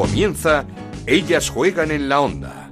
[0.00, 0.64] Comienza
[1.04, 2.70] Ellas juegan en la onda.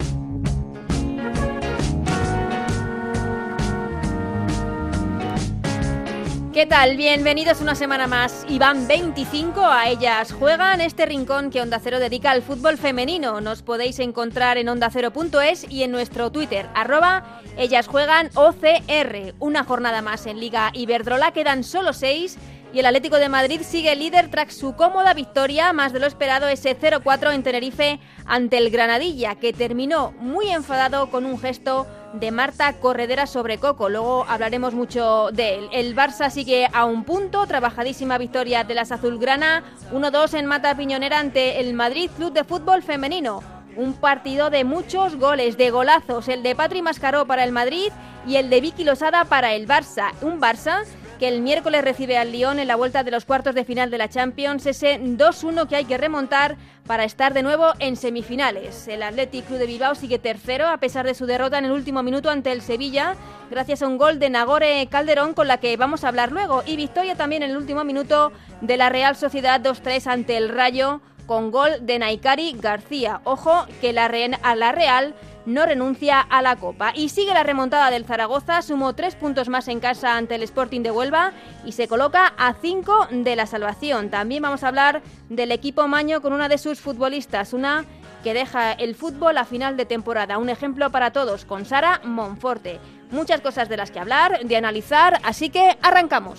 [6.55, 6.97] ¿Qué tal?
[6.97, 8.47] Bienvenidos una semana más.
[8.49, 10.33] Y van 25 a ellas.
[10.33, 13.43] Juegan este rincón que Onda Cero dedica al fútbol femenino.
[13.43, 19.35] Nos podéis encontrar en ondacero.es y en nuestro Twitter, arroba ellas juegan OCR.
[19.39, 21.33] Una jornada más en Liga Iberdrola.
[21.33, 22.39] Quedan solo seis
[22.73, 26.49] y el Atlético de Madrid sigue líder tras su cómoda victoria, más de lo esperado
[26.49, 32.31] ese 0-4 en Tenerife ante el Granadilla, que terminó muy enfadado con un gesto de
[32.31, 33.89] Marta Corredera sobre Coco.
[33.89, 35.69] Luego hablaremos mucho de él.
[35.73, 39.63] El Barça sigue a un punto, trabajadísima victoria de las Azulgrana,
[39.93, 43.43] 1-2 en Mata Piñonera ante el Madrid Club de Fútbol Femenino.
[43.77, 47.93] Un partido de muchos goles, de golazos, el de Patri Mascaró para el Madrid
[48.27, 50.13] y el de Vicky Losada para el Barça.
[50.21, 50.85] Un Barça
[51.19, 53.99] que el miércoles recibe al Lyon en la vuelta de los cuartos de final de
[53.99, 58.89] la Champions, ese 2-1 que hay que remontar para estar de nuevo en semifinales.
[58.89, 62.03] El Athletic Club de Bilbao sigue tercero a pesar de su derrota en el último
[62.03, 63.17] minuto ante el Sevilla,
[63.51, 66.77] gracias a un gol de Nagore Calderón con la que vamos a hablar luego, y
[66.77, 71.51] victoria también en el último minuto de la Real Sociedad 2-3 ante el Rayo con
[71.51, 73.21] gol de Naikari García.
[73.25, 74.11] Ojo que la,
[74.43, 75.15] a la Real
[75.49, 76.93] no renuncia a la Copa.
[76.95, 80.83] Y sigue la remontada del Zaragoza, sumó tres puntos más en casa ante el Sporting
[80.83, 81.33] de Huelva
[81.65, 84.11] y se coloca a cinco de la salvación.
[84.11, 87.85] También vamos a hablar del equipo Maño con una de sus futbolistas, una
[88.23, 90.39] que deja el fútbol a final de temporada.
[90.39, 92.79] Un ejemplo para todos con Sara Monforte.
[93.11, 96.39] Muchas cosas de las que hablar, de analizar, así que arrancamos.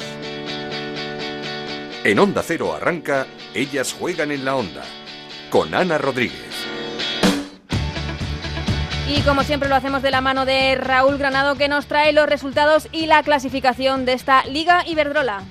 [2.03, 4.83] En Onda Cero arranca, ellas juegan en la onda,
[5.49, 6.48] con Ana Rodríguez.
[9.09, 12.29] Y como siempre lo hacemos de la mano de Raúl Granado que nos trae los
[12.29, 15.41] resultados y la clasificación de esta Liga Iberdrola.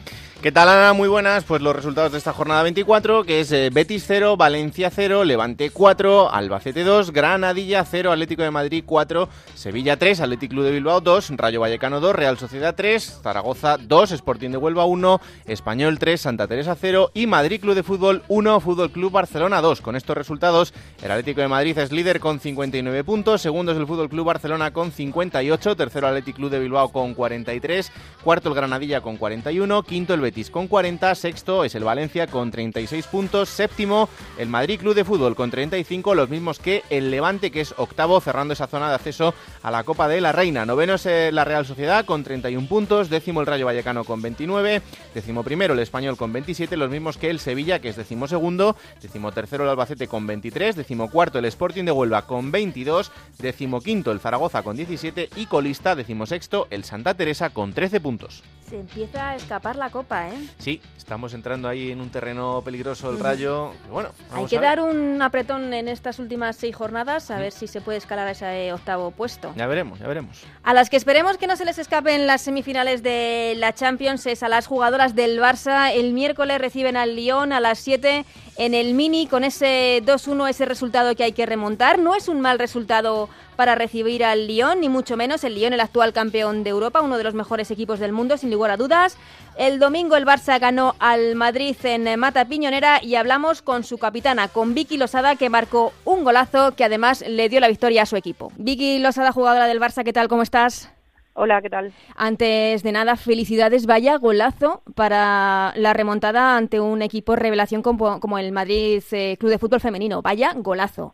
[0.41, 0.93] ¿Qué tal, Ana?
[0.93, 1.43] Muy buenas.
[1.43, 5.71] Pues los resultados de esta jornada 24, que es eh, Betis 0, Valencia 0, Levante
[5.71, 11.01] 4, Albacete 2, Granadilla 0, Atlético de Madrid 4, Sevilla 3, Atlético Club de Bilbao
[11.01, 16.21] 2, Rayo Vallecano 2, Real Sociedad 3, Zaragoza 2, Sporting de Huelva 1, Español 3,
[16.21, 19.81] Santa Teresa 0 y Madrid Club de Fútbol 1, Fútbol Club Barcelona 2.
[19.81, 20.73] Con estos resultados,
[21.03, 24.73] el Atlético de Madrid es líder con 59 puntos, segundo es el Fútbol Club Barcelona
[24.73, 27.91] con 58, tercero Atlético Club de Bilbao con 43,
[28.23, 32.51] cuarto el Granadilla con 41, quinto el Betis con 40, sexto es el Valencia con
[32.51, 37.51] 36 puntos, séptimo el Madrid Club de Fútbol con 35, los mismos que el Levante
[37.51, 40.67] que es octavo cerrando esa zona de acceso a la Copa de la Reina.
[40.67, 44.83] Noveno es eh, la Real Sociedad con 31 puntos, décimo el Rayo Vallecano con 29,
[45.15, 48.77] décimo primero el Español con 27, los mismos que el Sevilla que es décimo segundo,
[49.01, 53.81] décimo tercero el Albacete con 23, décimo cuarto el Sporting de Huelva con 22, décimo
[53.81, 58.43] quinto el Zaragoza con 17 y colista décimo sexto el Santa Teresa con 13 puntos.
[58.69, 60.47] Se empieza a escapar la copa, ¿eh?
[60.59, 63.73] Sí, estamos entrando ahí en un terreno peligroso el rayo.
[63.91, 67.81] Bueno, hay que dar un apretón en estas últimas seis jornadas a ver si se
[67.81, 69.55] puede escalar a ese octavo puesto.
[69.57, 70.43] Ya veremos, ya veremos.
[70.63, 74.43] A las que esperemos que no se les escapen las semifinales de la Champions es
[74.43, 75.91] a las jugadoras del Barça.
[75.95, 78.27] El miércoles reciben al Lyon a las 7
[78.59, 81.99] en el Mini con ese 2-1, ese resultado que hay que remontar.
[81.99, 85.43] No es un mal resultado para recibir al Lyon, ni mucho menos.
[85.43, 88.51] El Lyon, el actual campeón de Europa, uno de los mejores equipos del mundo, sin
[88.59, 89.17] lugar a dudas.
[89.57, 94.49] El domingo el Barça ganó al Madrid en Mata Piñonera y hablamos con su capitana,
[94.49, 98.17] con Vicky Losada, que marcó un golazo que además le dio la victoria a su
[98.17, 98.53] equipo.
[98.57, 100.29] Vicky Losada, jugadora del Barça, ¿qué tal?
[100.29, 100.93] ¿Cómo estás?
[101.35, 101.93] Hola, ¿qué tal?
[102.17, 108.51] Antes de nada, felicidades, vaya golazo para la remontada ante un equipo revelación como, el
[108.51, 110.21] Madrid eh, Club de Fútbol Femenino.
[110.21, 111.13] Vaya golazo.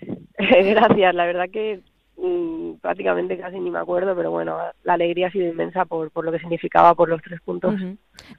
[0.38, 1.80] Gracias, la verdad que
[2.16, 6.24] mm, prácticamente casi ni me acuerdo, pero bueno, la alegría ha sido inmensa por, por
[6.24, 7.74] lo que significaba por los tres puntos.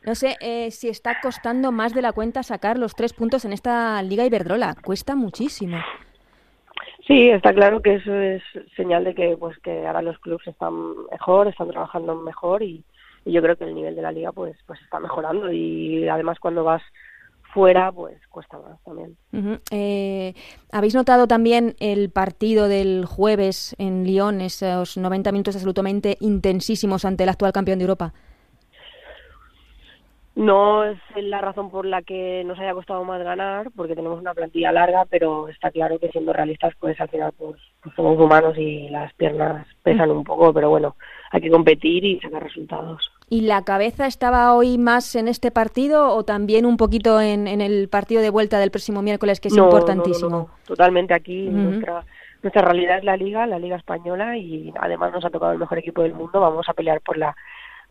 [0.06, 3.54] No sé eh, si está costando más de la cuenta sacar los tres puntos en
[3.54, 4.76] esta Liga Iberdrola.
[4.84, 5.78] Cuesta muchísimo.
[7.08, 8.42] Sí, está claro que eso es
[8.76, 10.74] señal de que pues que ahora los clubes están
[11.12, 12.84] mejor, están trabajando mejor y,
[13.26, 16.40] y yo creo que el nivel de la liga pues pues está mejorando y además
[16.40, 16.82] cuando vas
[17.56, 19.16] fuera, pues cuesta más también.
[19.72, 20.34] Eh,
[20.74, 27.24] ¿Habéis notado también el partido del jueves en Lyon, esos 90 minutos absolutamente intensísimos ante
[27.24, 28.14] el actual campeón de Europa?
[30.36, 34.34] No es la razón por la que nos haya costado más ganar, porque tenemos una
[34.34, 38.58] plantilla larga, pero está claro que siendo realistas, pues al final pues, pues somos humanos
[38.58, 40.98] y las piernas pesan un poco, pero bueno,
[41.32, 43.10] hay que competir y sacar resultados.
[43.28, 47.90] ¿Y la cabeza estaba hoy más en este partido o también un poquito en, el
[47.90, 50.30] partido de vuelta del próximo miércoles, que es importantísimo?
[50.30, 51.50] No, totalmente aquí.
[51.50, 52.06] nuestra,
[52.44, 55.80] nuestra realidad es la Liga, la Liga Española, y además nos ha tocado el mejor
[55.80, 56.40] equipo del mundo.
[56.40, 57.36] Vamos a pelear por la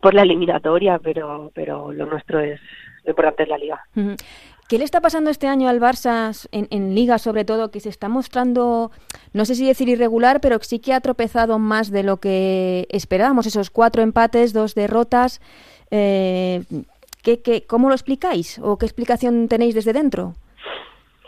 [0.01, 2.59] por la eliminatoria, pero, pero lo nuestro es,
[3.03, 3.83] lo importante es la liga.
[4.67, 8.09] ¿Qué le está pasando este año al Barça en, Liga, sobre todo, que se está
[8.09, 8.89] mostrando,
[9.31, 13.45] no sé si decir irregular, pero sí que ha tropezado más de lo que esperábamos?
[13.45, 15.39] Esos cuatro empates, dos derrotas.
[15.91, 16.63] Eh,
[17.21, 18.57] ¿qué, cómo lo explicáis?
[18.57, 20.33] ¿O qué explicación tenéis desde dentro?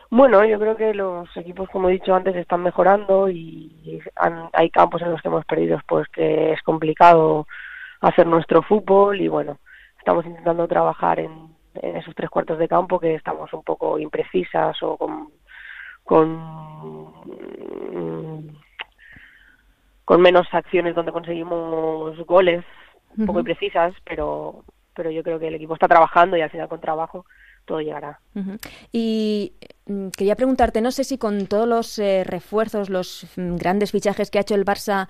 [0.09, 4.01] Bueno, yo creo que los equipos, como he dicho antes, están mejorando y
[4.53, 7.45] hay campos en los que hemos perdido, pues que es complicado
[8.01, 9.59] hacer nuestro fútbol y bueno,
[9.99, 11.46] estamos intentando trabajar en
[11.81, 15.29] en esos tres cuartos de campo que estamos un poco imprecisas o con,
[20.05, 22.63] con, menos acciones donde conseguimos goles
[23.17, 24.63] un poco imprecisas, pero,
[24.93, 27.25] pero yo creo que el equipo está trabajando y al final con trabajo
[27.67, 28.19] todo llegará.
[28.91, 29.53] Y
[29.85, 34.31] mm, quería preguntarte, no sé si con todos los eh, refuerzos, los mm, grandes fichajes
[34.31, 35.07] que ha hecho el Barça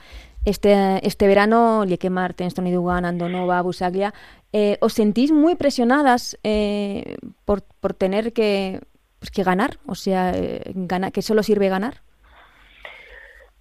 [0.50, 4.14] este, este verano, Lieke Martens, Tony Dugan, Andonova, Busaglia,
[4.54, 8.82] eh, ¿os sentís muy presionadas eh, por, por tener que,
[9.20, 9.78] pues, que ganar?
[9.86, 10.34] O sea,
[11.14, 12.02] que solo sirve ganar.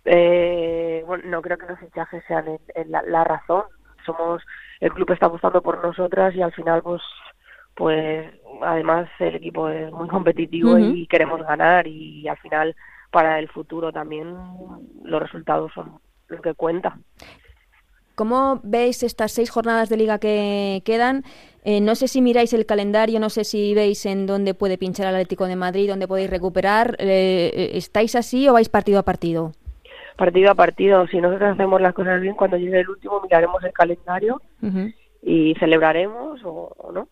[0.04, 3.64] bueno, no creo que los fichajes sean la, la razón.
[4.04, 4.42] Somos
[4.80, 7.02] el club está apostando por nosotras y al final pues
[7.74, 12.74] pues además el equipo es muy competitivo y queremos ganar y al final
[13.10, 14.34] para el futuro también
[15.04, 16.98] los resultados son lo que cuenta.
[18.16, 21.22] ¿Cómo veis estas seis jornadas de liga que quedan?
[21.64, 25.08] Eh, no sé si miráis el calendario, no sé si veis en dónde puede pinchar
[25.08, 26.96] el Atlético de Madrid, dónde podéis recuperar.
[26.98, 29.52] Eh, eh, ¿Estáis así o vais partido a partido?
[30.16, 31.06] Partido a partido.
[31.08, 34.40] Si nosotros hacemos las cosas bien, cuando llegue el último miraremos el calendario
[35.22, 37.08] y celebraremos o, no.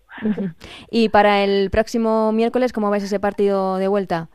[0.91, 4.29] ¿Y para el próximo miércoles cómo vais ese partido de vuelta?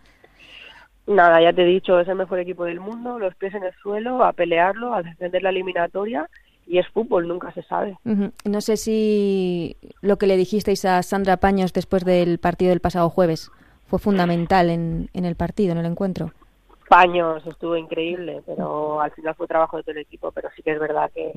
[1.09, 3.73] Nada, ya te he dicho, es el mejor equipo del mundo, los pies en el
[3.81, 6.29] suelo, a pelearlo, a defender la eliminatoria
[6.67, 7.97] y es fútbol, nunca se sabe.
[8.45, 13.09] No sé si lo que le dijisteis a Sandra Paños después del partido del pasado
[13.09, 13.50] jueves
[13.88, 16.31] fue fundamental en, en el partido, en el encuentro.
[16.88, 20.73] Paños estuvo increíble, pero al final fue trabajo de todo el equipo, pero sí que
[20.73, 21.33] es verdad que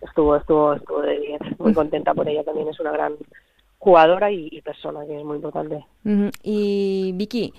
[0.00, 3.14] estuvo, estuvo, estuvo de bien, muy contenta por ella también, es una gran
[3.78, 5.84] jugadora y, persona, que es muy importante.
[6.44, 7.52] Y Vicky,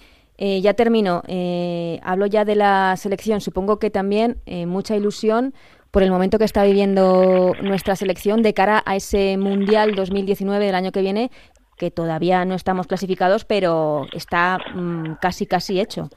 [0.43, 5.53] eh, ya termino, eh, hablo ya de la selección, supongo que también eh, mucha ilusión
[5.91, 10.73] por el momento que está viviendo nuestra selección de cara a ese Mundial 2019 del
[10.73, 11.29] año que viene,
[11.77, 16.09] que todavía no estamos clasificados, pero está mm, casi, casi hecho.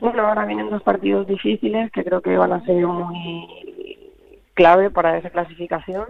[0.00, 4.10] Bueno, ahora vienen dos partidos difíciles que creo que van a ser muy
[4.54, 6.06] clave para esa clasificación.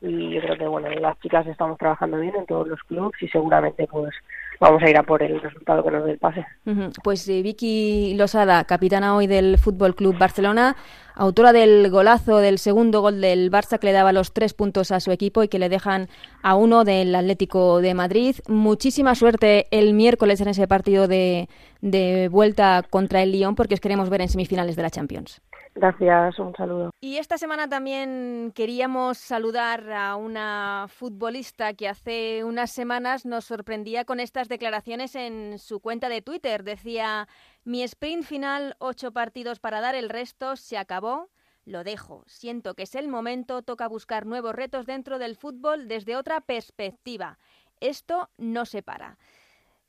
[0.00, 3.26] Y yo creo que bueno las chicas estamos trabajando bien en todos los clubes y
[3.26, 4.14] seguramente pues
[4.62, 6.46] vamos a ir a por el resultado que nos dé el pase.
[7.02, 10.76] Pues eh, Vicky Losada, capitana hoy del Fútbol Club Barcelona,
[11.16, 15.00] autora del golazo del segundo gol del Barça que le daba los tres puntos a
[15.00, 16.08] su equipo y que le dejan
[16.42, 18.36] a uno del Atlético de Madrid.
[18.46, 21.48] Muchísima suerte el miércoles en ese partido de,
[21.80, 25.42] de vuelta contra el Lyon porque os queremos ver en semifinales de la Champions.
[25.74, 26.90] Gracias, un saludo.
[27.00, 34.04] Y esta semana también queríamos saludar a una futbolista que hace unas semanas nos sorprendía
[34.04, 36.62] con estas declaraciones en su cuenta de Twitter.
[36.62, 37.26] Decía,
[37.64, 41.30] mi sprint final, ocho partidos para dar el resto, se acabó.
[41.64, 42.24] Lo dejo.
[42.26, 47.38] Siento que es el momento, toca buscar nuevos retos dentro del fútbol desde otra perspectiva.
[47.80, 49.16] Esto no se para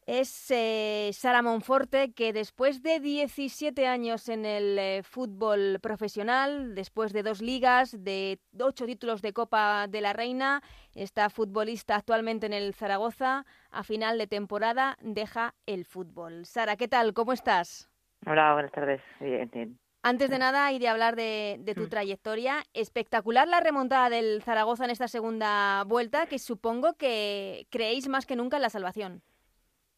[0.08, 7.14] es eh, Sara Monforte, que después de 17 años en el eh, fútbol profesional, después
[7.14, 10.62] de dos ligas, de ocho títulos de Copa de la Reina,
[10.96, 16.46] esta futbolista actualmente en el Zaragoza, a final de temporada deja el fútbol.
[16.46, 17.14] Sara, ¿qué tal?
[17.14, 17.90] ¿Cómo estás?
[18.26, 19.02] Hola, buenas tardes.
[19.20, 21.90] Bien, Antes de nada y de hablar de, de tu mm.
[21.90, 28.26] trayectoria, espectacular la remontada del Zaragoza en esta segunda vuelta, que supongo que creéis más
[28.26, 29.24] que nunca en la salvación.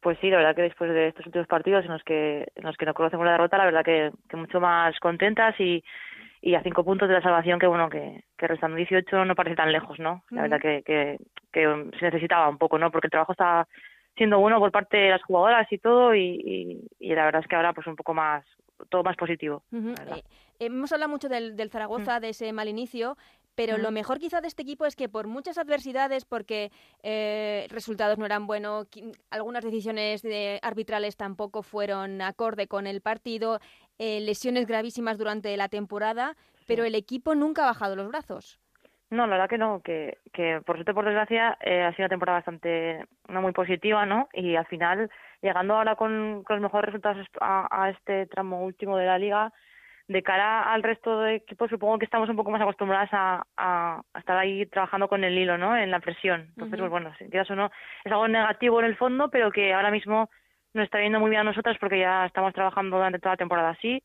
[0.06, 2.78] Pues sí, la verdad que después de estos últimos partidos en los que en los
[2.78, 5.84] que no conocemos la derrota, la verdad que, que mucho más contentas y,
[6.44, 9.56] y a cinco puntos de la salvación que bueno que, que restando 18 no parece
[9.56, 10.22] tan lejos, ¿no?
[10.30, 11.18] La verdad que, que,
[11.52, 12.92] que se necesitaba un poco, ¿no?
[12.92, 13.68] Porque el trabajo está
[14.16, 17.56] siendo bueno por parte de las jugadoras y todo y, y, la verdad es que
[17.56, 18.46] ahora pues un poco más
[18.90, 19.64] todo más positivo.
[19.74, 20.22] Eh,
[20.60, 22.22] hemos hablado mucho del, del Zaragoza, mm.
[22.22, 23.18] de ese mal inicio,
[23.56, 26.72] pero lo mejor quizá de este equipo es que por muchas adversidades, porque
[27.04, 28.88] eh, resultados no eran buenos,
[29.32, 33.60] algunas decisiones de arbitrales tampoco fueron acorde con el partido,
[33.98, 36.36] eh, lesiones gravísimas durante la temporada,
[36.68, 38.60] pero el equipo nunca ha bajado los brazos.
[39.12, 42.10] No, la verdad que no, que, que por suerte, por desgracia, eh, ha sido una
[42.10, 44.28] temporada bastante, no muy positiva, ¿no?
[44.34, 45.10] Y al final,
[45.42, 49.54] llegando ahora con, los mejores resultados a, a este tramo último de la liga,
[50.08, 54.02] de cara al resto de equipos, supongo que estamos un poco más acostumbradas a, a,
[54.18, 55.76] estar ahí trabajando con el hilo, ¿no?
[55.76, 56.42] En la presión.
[56.50, 57.72] Entonces, pues bueno, si quieras o no,
[58.04, 60.30] es algo negativo en el fondo, pero que ahora mismo
[60.74, 63.70] nos está viendo muy bien a nosotras porque ya estamos trabajando durante toda la temporada
[63.70, 64.04] así.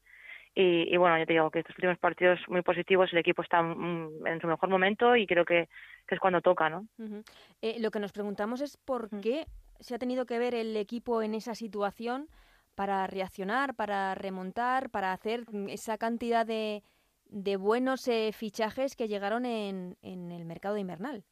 [0.54, 3.62] Y, y, bueno, ya te digo que estos últimos partidos muy positivos, el equipo está
[3.62, 5.69] mm, en su mejor momento y creo que,
[6.09, 6.87] que es cuando toca, ¿no?
[7.62, 9.47] eh, lo que nos preguntamos es por qué
[9.78, 12.26] se ha tenido que ver el equipo en esa situación
[12.80, 16.82] para reaccionar, para remontar, para hacer esa cantidad de,
[17.26, 21.22] de buenos eh, fichajes que llegaron en, en el mercado invernal.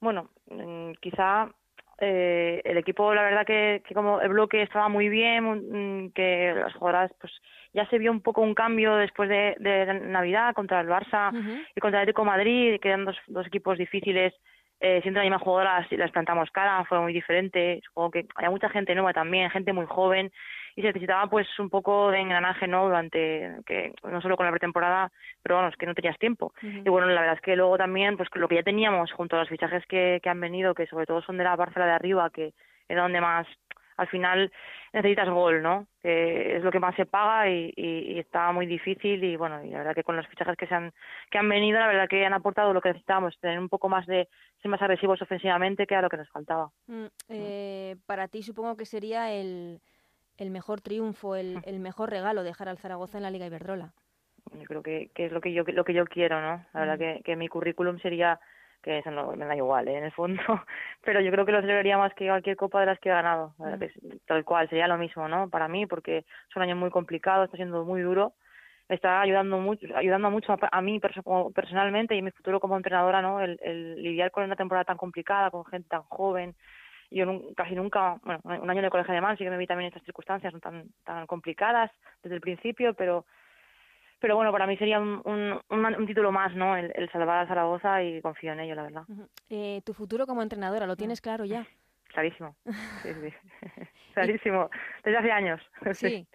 [0.00, 1.48] Bueno, mm, quizá
[2.00, 6.52] eh, el equipo, la verdad que, que, como el bloque estaba muy bien, mm, que
[6.56, 7.32] las jugadoras, pues
[7.72, 11.30] ya se vio un poco un cambio después de, de Navidad contra el Barça
[11.76, 14.34] y contra el Atlético Madrid, que eran dos, dos equipos difíciles.
[14.80, 17.80] Eh, siendo la misma jugadora les plantamos cara, fue muy diferente.
[17.84, 20.32] Supongo que hay mucha gente nueva también, gente muy joven
[20.76, 24.52] y se necesitaba pues un poco de engranaje no durante que no solo con la
[24.52, 25.10] pretemporada
[25.42, 26.52] pero bueno es que no tenías tiempo.
[26.62, 29.40] Y bueno la verdad es que luego también pues lo que ya teníamos junto a
[29.40, 32.30] los fichajes que, que han venido que sobre todo son de la parcela de arriba
[32.30, 32.52] que
[32.88, 33.46] era donde más
[34.00, 34.50] al final
[34.94, 35.86] necesitas gol, ¿no?
[36.02, 39.62] Que es lo que más se paga y, y, y, está muy difícil y bueno,
[39.62, 40.92] y la verdad que con los fichajes que se han
[41.30, 44.06] que han venido, la verdad que han aportado lo que necesitábamos, tener un poco más
[44.06, 44.26] de
[44.62, 46.70] ser más agresivos ofensivamente que era lo que nos faltaba.
[46.86, 49.80] Mm, eh, para ti supongo que sería el
[50.38, 53.92] el mejor triunfo, el, el mejor regalo dejar al Zaragoza en la Liga Iberdrola.
[54.54, 56.64] Yo creo que, que es lo que yo lo que yo quiero, ¿no?
[56.72, 58.40] La verdad que, que mi currículum sería
[58.82, 59.98] que eso no me da igual ¿eh?
[59.98, 60.40] en el fondo.
[61.04, 63.54] Pero yo creo que lo celebraría más que cualquier copa de las que he ganado.
[63.58, 64.16] Mm.
[64.26, 67.56] tal cual sería lo mismo no para mí porque es un año muy complicado está
[67.56, 68.32] siendo muy duro.
[68.88, 71.00] Está ayudando mucho ayudando mucho a, a mí
[71.54, 75.50] personalmente y mi futuro como entrenadora no el, el lidiar con una temporada tan complicada
[75.50, 76.54] con gente tan joven.
[77.12, 80.04] Yo casi nunca, bueno, un año de colegio alemán sí que me vi también estas
[80.04, 81.90] circunstancias no tan, tan complicadas
[82.22, 83.24] desde el principio, pero
[84.20, 86.76] pero bueno, para mí sería un, un, un, título más, ¿no?
[86.76, 89.02] El, el, salvar a Zaragoza y confío en ello, la verdad.
[89.48, 91.66] eh, ¿Tu futuro como entrenadora lo tienes claro ya?
[92.12, 92.56] Clarísimo,
[93.02, 93.32] sí, sí.
[94.14, 94.70] Clarísimo,
[95.04, 95.60] desde hace años.
[95.92, 96.26] Sí.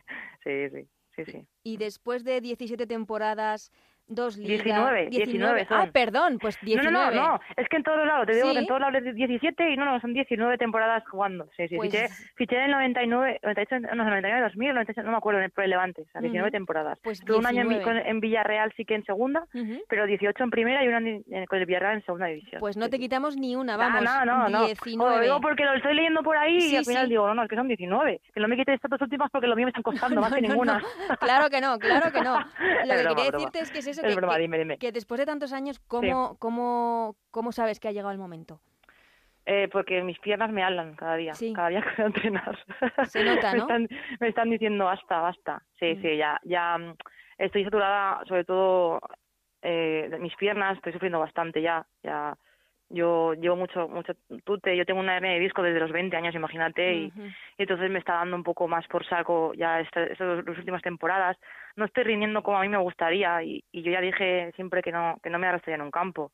[0.43, 1.47] sí, sí, sí, sí.
[1.63, 3.71] Y después de 17 temporadas
[4.07, 4.63] Dos ligas.
[4.63, 5.77] 19, 19 son.
[5.79, 6.91] Ah, perdón, pues 19.
[6.91, 8.53] No, no, no, es que en todos lados, te digo ¿Sí?
[8.53, 11.47] que en todos lados es 17 y no, no, son 19 temporadas jugando.
[11.57, 11.89] Sí, sí, pues...
[11.89, 15.69] fiché, fiché en el 99, 98, no, 99, 2000, 98, no me acuerdo, en el
[15.69, 16.51] Levante, o sea, 19 uh -huh.
[16.51, 16.99] temporadas.
[17.03, 19.83] Pues Tuve un año en, en, Villarreal sí que en segunda, uh -huh.
[19.89, 22.59] pero 18 en primera y un año con el Villarreal en segunda división.
[22.59, 25.15] Pues no te quitamos ni una, vamos, no, no, no, 19.
[25.15, 27.09] No, digo porque lo estoy leyendo por ahí sí, y al final sí.
[27.09, 28.21] digo, no, no, es que son 19.
[28.33, 30.41] Que no me quites estas dos últimas porque lo mío me están costando más que
[30.41, 30.79] ninguna.
[31.19, 32.35] claro que no, claro que no.
[32.85, 35.19] Lo que quería decirte es que es eso es que, broma, dime, dime que después
[35.19, 36.37] de tantos años, ¿cómo, sí.
[36.39, 38.61] cómo, cómo sabes que ha llegado el momento?
[39.47, 41.53] Eh, porque mis piernas me hablan cada día, sí.
[41.53, 42.59] cada día que voy a entrenar.
[43.05, 43.67] Se nota, ¿no?
[43.67, 43.87] me, están,
[44.19, 45.63] me están diciendo basta, basta.
[45.79, 46.01] Sí, mm.
[46.01, 46.95] sí, ya, ya mm,
[47.37, 48.99] estoy saturada, sobre todo
[49.61, 52.35] eh, de mis piernas, estoy sufriendo bastante ya, ya.
[52.89, 54.13] Yo llevo mucho, mucho
[54.43, 57.35] tute, yo tengo una hernia de disco desde los 20 años, imagínate, y, uh -huh.
[57.57, 60.83] y, entonces me está dando un poco más por saco ya estas esta, las últimas
[60.83, 61.35] temporadas.
[61.75, 64.91] No estoy rindiendo como a mí me gustaría y, y yo ya dije siempre que
[64.91, 66.31] no, que no me arrastraría en un campo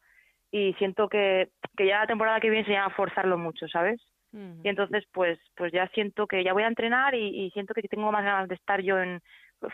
[0.51, 4.01] y siento que, que ya la temporada que viene se llama forzarlo mucho, ¿sabes?
[4.34, 4.62] Uh -huh.
[4.63, 7.81] Y entonces pues pues ya siento que ya voy a entrenar y, y, siento que
[7.84, 9.22] tengo más ganas de estar yo en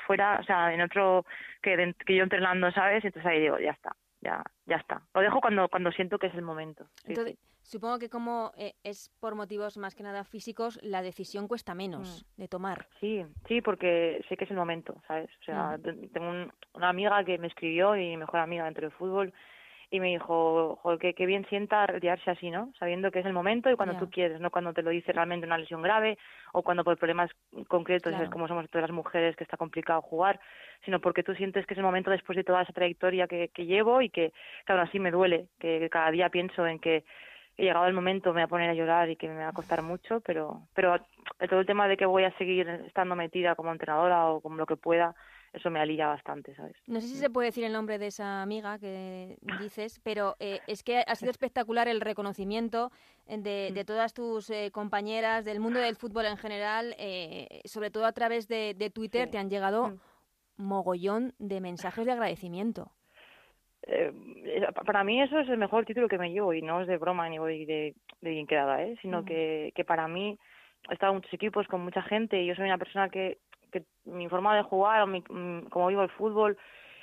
[0.06, 1.26] fuera, o sea, en otro
[1.62, 3.04] que, de, que yo entrenando, ¿sabes?
[3.04, 5.02] Entonces ahí digo, ya está, ya ya está.
[5.14, 6.88] Lo dejo cuando cuando siento que es el momento.
[7.04, 7.40] Sí, Entonces, sí.
[7.62, 12.26] supongo que como eh, es por motivos más que nada físicos, la decisión cuesta menos
[12.36, 12.42] mm.
[12.42, 12.88] de tomar.
[13.00, 15.30] Sí, sí, porque sé que es el momento, ¿sabes?
[15.42, 16.10] O sea, mm.
[16.12, 19.34] tengo un, una amiga que me escribió y mi mejor amiga dentro del fútbol
[19.90, 22.74] y me dijo, joder, qué, qué bien sienta retirarse así, ¿no?
[22.78, 24.00] Sabiendo que es el momento y cuando yeah.
[24.00, 26.18] tú quieres, no cuando te lo dice realmente una lesión grave
[26.52, 27.32] o cuando por problemas
[27.68, 28.26] concretos, claro.
[28.26, 30.40] es como somos todas las mujeres, que está complicado jugar,
[30.84, 33.66] sino porque tú sientes que es el momento después de toda esa trayectoria que, que
[33.66, 34.34] llevo y que,
[34.66, 37.06] claro, así me duele, que cada día pienso en que
[37.58, 39.54] he llegado el momento me voy a poner a llorar y que me va a
[39.54, 41.00] costar mucho, pero, pero
[41.50, 44.66] todo el tema de que voy a seguir estando metida como entrenadora o como lo
[44.66, 45.16] que pueda,
[45.54, 46.76] eso me alivia bastante, ¿sabes?
[46.88, 50.60] No sé si se puede decir el nombre de esa amiga que dices, pero eh,
[50.68, 52.92] es que ha sido espectacular el reconocimiento
[53.26, 58.06] de, de todas tus eh, compañeras del mundo del fútbol en general, eh, sobre todo
[58.06, 59.32] a través de, de Twitter, sí.
[59.32, 60.00] te han llegado mm.
[60.58, 62.92] mogollón de mensajes de agradecimiento.
[63.90, 64.12] Eh,
[64.86, 67.30] para mí eso es el mejor título que me llevo y no es de broma
[67.30, 68.98] ni voy de, de bien quedada, ¿eh?
[69.02, 69.26] sino mm.
[69.26, 70.38] que, que para mí
[70.90, 73.38] he estado en muchos equipos con mucha gente y yo soy una persona que
[73.72, 76.58] que mi forma de jugar o mi, mm, como vivo el fútbol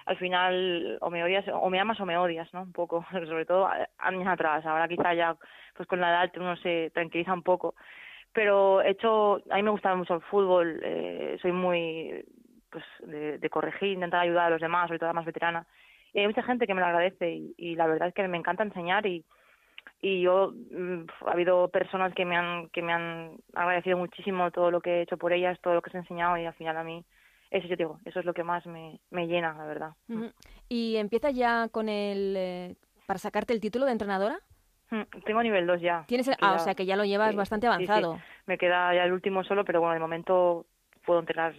[0.07, 3.47] al final o me odias o me amas o me odias no un poco sobre
[3.47, 3.69] todo
[3.99, 4.65] años atrás.
[4.67, 5.37] Ahora quizá ya
[5.77, 7.75] pues con la edad uno se tranquiliza un poco.
[8.33, 12.25] Pero he hecho a mí me gusta mucho el fútbol eh, soy muy
[12.71, 15.65] pues de, corregir, intentar ayudar a los demás, sobre todo a más veterana.
[16.13, 18.65] Y hay mucha gente que me lo agradece y, la verdad es que me encanta
[18.65, 19.25] enseñar y,
[20.05, 24.71] y yo mm, ha habido personas que me han que me han agradecido muchísimo todo
[24.71, 26.77] lo que he hecho por ellas, todo lo que se he enseñado y al final
[26.77, 27.03] a mí
[27.51, 29.93] eso yo digo, eso es lo que más me, me llena, la verdad.
[30.69, 32.75] ¿Y empiezas ya con el eh,
[33.07, 34.41] para sacarte el título de entrenadora?
[34.91, 36.05] Mm, tengo nivel 2 ya.
[36.07, 38.21] ¿Tienes ah, o sea que ya lo llevas bastante avanzado.
[38.47, 40.67] Me queda ya el último solo, pero bueno, de momento
[41.05, 41.55] puedo entrenar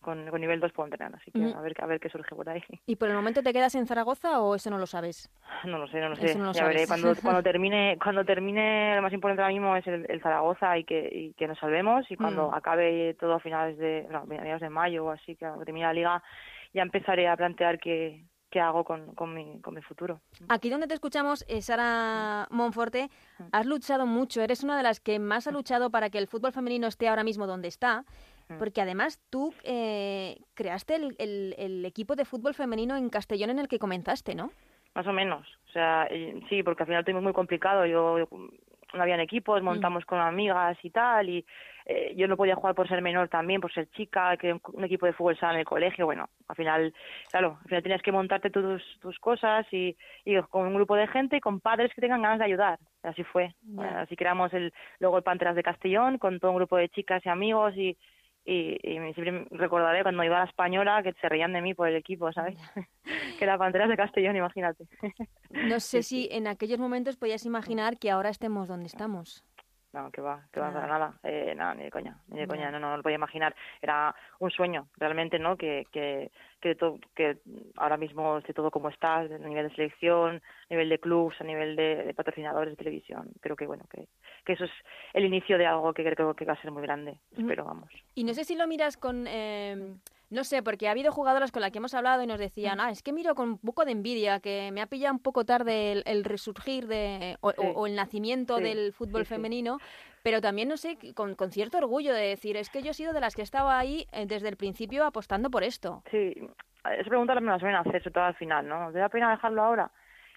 [0.00, 2.62] con, nivel 2 puedo entrenar, así que a ver a ver qué surge por ahí.
[2.86, 5.30] ¿Y por el momento te quedas en Zaragoza o eso no lo sabes?
[5.64, 6.36] No lo sé, no lo sé.
[6.52, 10.78] ya veré cuando cuando termine cuando termine lo más importante ahora mismo es el, Zaragoza
[10.78, 12.54] y que y que nos salvemos y cuando mm.
[12.54, 16.22] acabe todo a finales de no, mediados de mayo o así que termine la liga
[16.72, 20.20] ya empezaré a plantear que qué hago con, con, mi, con mi futuro.
[20.48, 23.10] Aquí donde te escuchamos, eh, Sara Monforte,
[23.52, 26.52] has luchado mucho, eres una de las que más ha luchado para que el fútbol
[26.52, 28.04] femenino esté ahora mismo donde está,
[28.58, 33.58] porque además tú eh, creaste el, el, el, equipo de fútbol femenino en Castellón en
[33.58, 34.50] el que comenzaste, ¿no?
[34.94, 36.08] Más o menos, o sea,
[36.48, 38.26] sí, porque al final tuvimos muy complicado, yo
[38.94, 39.64] no habían equipos, mm.
[39.64, 41.44] montamos con amigas y tal, y
[41.84, 45.06] eh, yo no podía jugar por ser menor también, por ser chica, que un, equipo
[45.06, 46.94] de fútbol sala en el colegio, bueno, al final,
[47.30, 51.06] claro, al final tenías que montarte tus, tus cosas y, y con un grupo de
[51.06, 55.18] gente y con padres que tengan ganas de ayudar, así fue, así creamos el, luego
[55.18, 57.96] el Panteras de Castellón con todo un grupo de chicas y amigos y,
[58.46, 61.88] y, y siempre recordaré cuando iba a la española que se reían de mí por
[61.88, 62.56] el equipo, ¿sabes?
[63.38, 64.86] que era Panteras de Castellón, imagínate.
[65.50, 69.44] no sé si en aquellos momentos podías imaginar que ahora estemos donde estamos.
[69.92, 71.14] No, que va, que va, para nada.
[71.22, 73.56] Eh, nada, ni de coña, ni de coña, no, no, lo podía imaginar.
[73.80, 75.56] Era un sueño, realmente, ¿no?
[75.56, 76.30] Que, que,
[76.74, 77.38] que, que
[77.76, 81.44] ahora mismo esté todo como está, a nivel de selección, a nivel de clubs, a
[81.44, 83.30] nivel de, patrocinadores de televisión.
[83.40, 84.08] Creo que, bueno, que,
[84.44, 84.72] que eso es
[85.14, 87.18] el inicio de algo que creo que va a ser muy grande.
[87.36, 87.90] Espero, vamos.
[88.14, 89.26] Y no sé si lo miras con...
[89.28, 89.94] Eh
[90.28, 92.80] no sé, porque ha habido jugadoras con las que hemos hablado y nos decían, mm.
[92.80, 95.44] ah, es que miro con un poco de envidia, que me ha pillado un poco
[95.44, 99.78] tarde el, resurgir de, o, el nacimiento del fútbol femenino,
[100.26, 103.12] pero también, no sé, con, con, cierto orgullo de decir, es que yo he sido
[103.12, 106.02] de las que estaba ahí eh, desde el principio apostando por esto.
[106.10, 106.34] Sí,
[106.98, 108.90] esa pregunta me la suelen hacer, sobre todo al final, ¿no?
[108.90, 109.88] ¿Te da pena dejarlo ahora?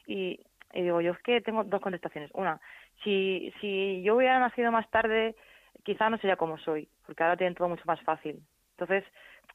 [0.05, 0.39] Y,
[0.73, 2.29] y digo, yo es que tengo dos contestaciones.
[2.35, 2.61] Una,
[3.03, 5.35] si, si yo hubiera nacido más tarde,
[5.83, 8.39] quizá no sería como soy, porque ahora tienen todo mucho más fácil.
[8.77, 9.03] Entonces,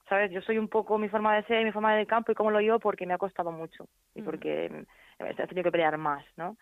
[0.08, 0.32] ¿sabes?
[0.32, 2.60] Yo soy un poco mi forma de ser, mi forma de campo y cómo lo
[2.60, 4.24] yo porque me ha costado mucho y mm.
[4.24, 4.84] porque
[5.20, 6.56] he tenido que pelear más, ¿no?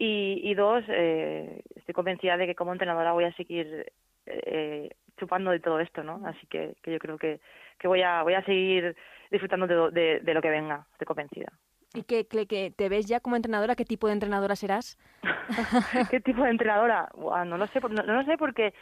[0.00, 3.90] Y, y dos, eh, estoy convencida de que como entrenadora voy a seguir
[4.26, 6.22] eh, chupando de todo esto, ¿no?
[6.24, 7.40] Así que, que yo creo que,
[7.80, 8.94] que voy a voy a seguir
[9.32, 11.52] disfrutando de, de, lo que venga, estoy convencida.
[11.94, 13.74] ¿Y que, que, te ves ya como entrenadora?
[13.74, 14.96] ¿Qué tipo de entrenadora serás?
[16.10, 17.08] ¿Qué tipo de entrenadora?
[17.16, 18.74] no lo sé, no, no lo sé porque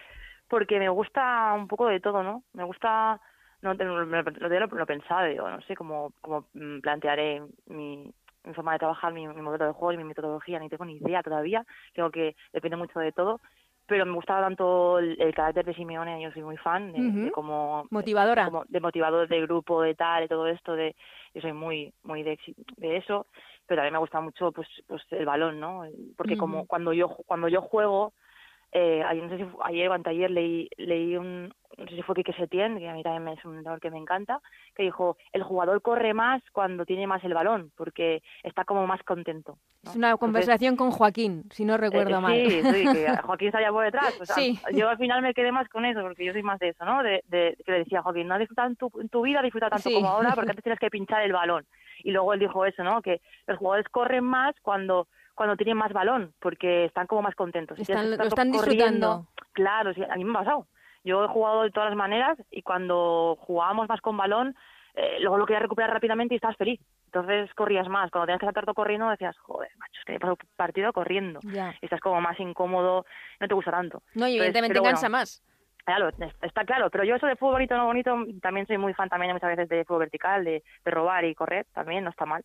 [0.49, 2.45] porque me gusta un poco de todo, ¿no?
[2.53, 3.19] Me gusta
[3.63, 6.47] no, lo, lo, lo, pensaba, digo, no sé cómo, cómo
[6.83, 8.13] plantearé mi,
[8.47, 11.23] mi forma de trabajar, mi, modelo de juego y mi metodología, ni tengo ni idea
[11.23, 13.41] todavía, creo que depende mucho de todo,
[13.87, 18.51] pero me gustaba tanto el, carácter de Simeone, yo soy muy fan de, como motivadora,
[18.69, 20.97] de motivador de grupo, de tal, de todo esto, de
[21.35, 22.39] yo soy muy muy de,
[22.77, 23.27] de eso,
[23.67, 25.85] pero también me gusta mucho pues pues el balón, ¿no?
[26.17, 28.13] Porque como cuando yo cuando yo juego
[28.79, 32.15] eh, ayer, no sé si ayer o anteayer leí, leí un, no sé si fue
[32.15, 34.43] Quique Setién, que a mí también es un jugador que me encanta,
[34.75, 39.03] que dijo, el jugador corre más cuando tiene más el balón, porque está como más
[39.03, 39.57] contento.
[39.83, 42.35] Es una conversación con Joaquín, si no recuerdo eh, mal.
[42.35, 44.13] Sí, sí, que Joaquín estaría por detrás.
[44.19, 44.61] Pues, sí.
[44.75, 47.03] Yo al final me quedé más con eso, porque yo soy más de eso, ¿no?
[47.03, 49.71] De, de que le decía Joaquín, no has disfrutado en tu, en tu vida, disfruta
[49.71, 51.65] tanto como ahora, porque antes tienes que pinchar el balón.
[52.07, 53.03] Y luego él dijo eso, ¿no?
[53.03, 57.79] Que los jugadores corren más cuando cuando tienen más balón, porque están como más contentos.
[57.79, 59.27] Están, lo están disfrutando.
[59.53, 60.67] Claro, sí, a mí me ha pasado.
[61.05, 64.55] Yo he jugado de todas las maneras y cuando jugábamos más con balón,
[64.95, 66.81] eh, luego lo querías recuperar rápidamente y estabas feliz.
[67.07, 68.11] Entonces corrías más.
[68.11, 71.41] Cuando tenías que estar todo corriendo decías, joder, macho, es que he pasado partido corriendo.
[71.43, 73.05] Y estás como más incómodo,
[73.41, 74.03] no te gusta tanto.
[74.15, 75.43] No, y evidentemente cansa más.
[75.87, 76.11] Claro,
[76.43, 79.33] está claro, pero yo eso de fútbol bonito no bonito también soy muy fan también
[79.33, 82.45] muchas veces de fútbol vertical, de, de robar y correr, también no está mal.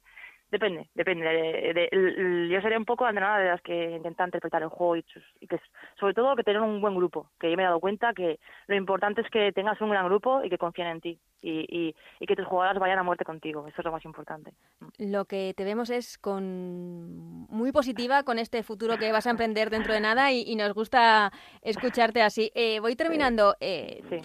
[0.52, 1.26] Depende, depende.
[1.26, 5.60] De, yo sería un poco entrenadora de las que intentan interpretar el juego y, que
[5.98, 7.32] sobre todo que tener un buen grupo.
[7.40, 8.38] Que yo me he dado cuenta que
[8.68, 12.26] lo importante es que tengas un gran grupo y que confíen en ti y, y,
[12.28, 13.66] que tus jugadoras vayan a muerte contigo.
[13.66, 14.52] Eso es lo más importante.
[14.98, 19.70] Lo que te vemos es con muy positiva con este futuro que vas a emprender
[19.70, 22.52] dentro de nada y, nos gusta escucharte así.
[22.56, 23.56] Eh, voy terminando.
[23.62, 24.22] Eh, sí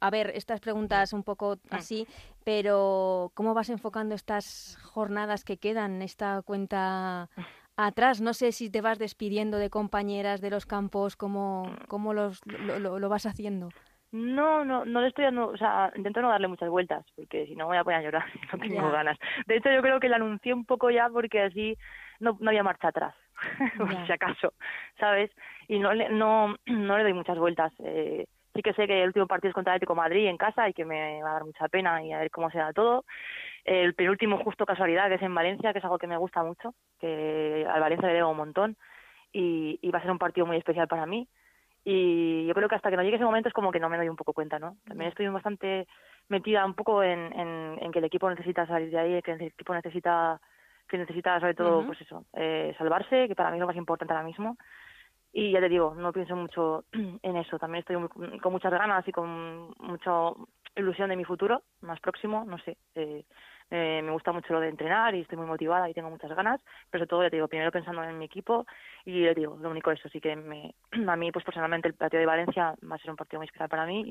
[0.00, 1.74] a, ver, estas preguntas un poco mm.
[1.74, 2.06] así,
[2.44, 7.28] pero ¿cómo vas enfocando estas jornadas que quedan, esta cuenta
[7.76, 8.20] atrás?
[8.20, 12.98] No sé si te vas despidiendo de compañeras de los campos, ¿cómo, cómo los, lo,
[12.98, 13.70] lo, vas haciendo?
[14.10, 17.56] No, no, no le estoy dando, o sea, intento no darle muchas vueltas, porque si
[17.56, 19.18] no voy a poner a llorar, no tengo ganas.
[19.46, 21.78] De hecho, yo creo que la anuncié un poco ya porque así
[22.20, 23.14] no, no había marcha atrás,
[23.78, 24.52] por si acaso,
[24.98, 25.30] ¿sabes?
[25.68, 27.72] Y no le, no, no le doy muchas vueltas.
[27.78, 30.68] Eh, sí que sé que el último partido es contra el Atlético Madrid en casa
[30.68, 33.04] y que me va a dar mucha pena y a ver cómo se da todo.
[33.64, 36.74] El penúltimo justo casualidad que es en Valencia, que es algo que me gusta mucho,
[36.98, 38.76] que al Valencia le debo un montón
[39.32, 41.28] y, y va a ser un partido muy especial para mí
[41.84, 43.96] y yo creo que hasta que no llegue ese momento es como que no me
[43.96, 44.76] doy un poco cuenta, ¿no?
[44.86, 45.88] También estoy bastante
[46.28, 49.74] metida un poco en, en, que el equipo necesita salir de ahí, que el equipo
[49.74, 50.40] necesita
[50.88, 54.12] que necesita sobre todo pues eso, eh, salvarse, que para mí es lo más importante
[54.12, 54.58] ahora mismo.
[55.32, 57.58] Y ya te digo, no pienso mucho en eso.
[57.58, 57.96] También estoy
[58.40, 60.32] con muchas ganas y con mucha
[60.76, 62.76] ilusión de mi futuro más próximo, no sé.
[62.94, 63.24] Eh,
[63.70, 66.60] eh, me gusta mucho lo de entrenar y estoy muy motivada y tengo muchas ganas,
[66.90, 68.66] pero sobre todo, ya te digo, primero pensando en mi equipo
[69.06, 70.74] y le digo, lo único eso, sí que me,
[71.08, 73.70] a mí, pues personalmente, el partido de Valencia va a ser un partido muy especial
[73.70, 74.02] para mí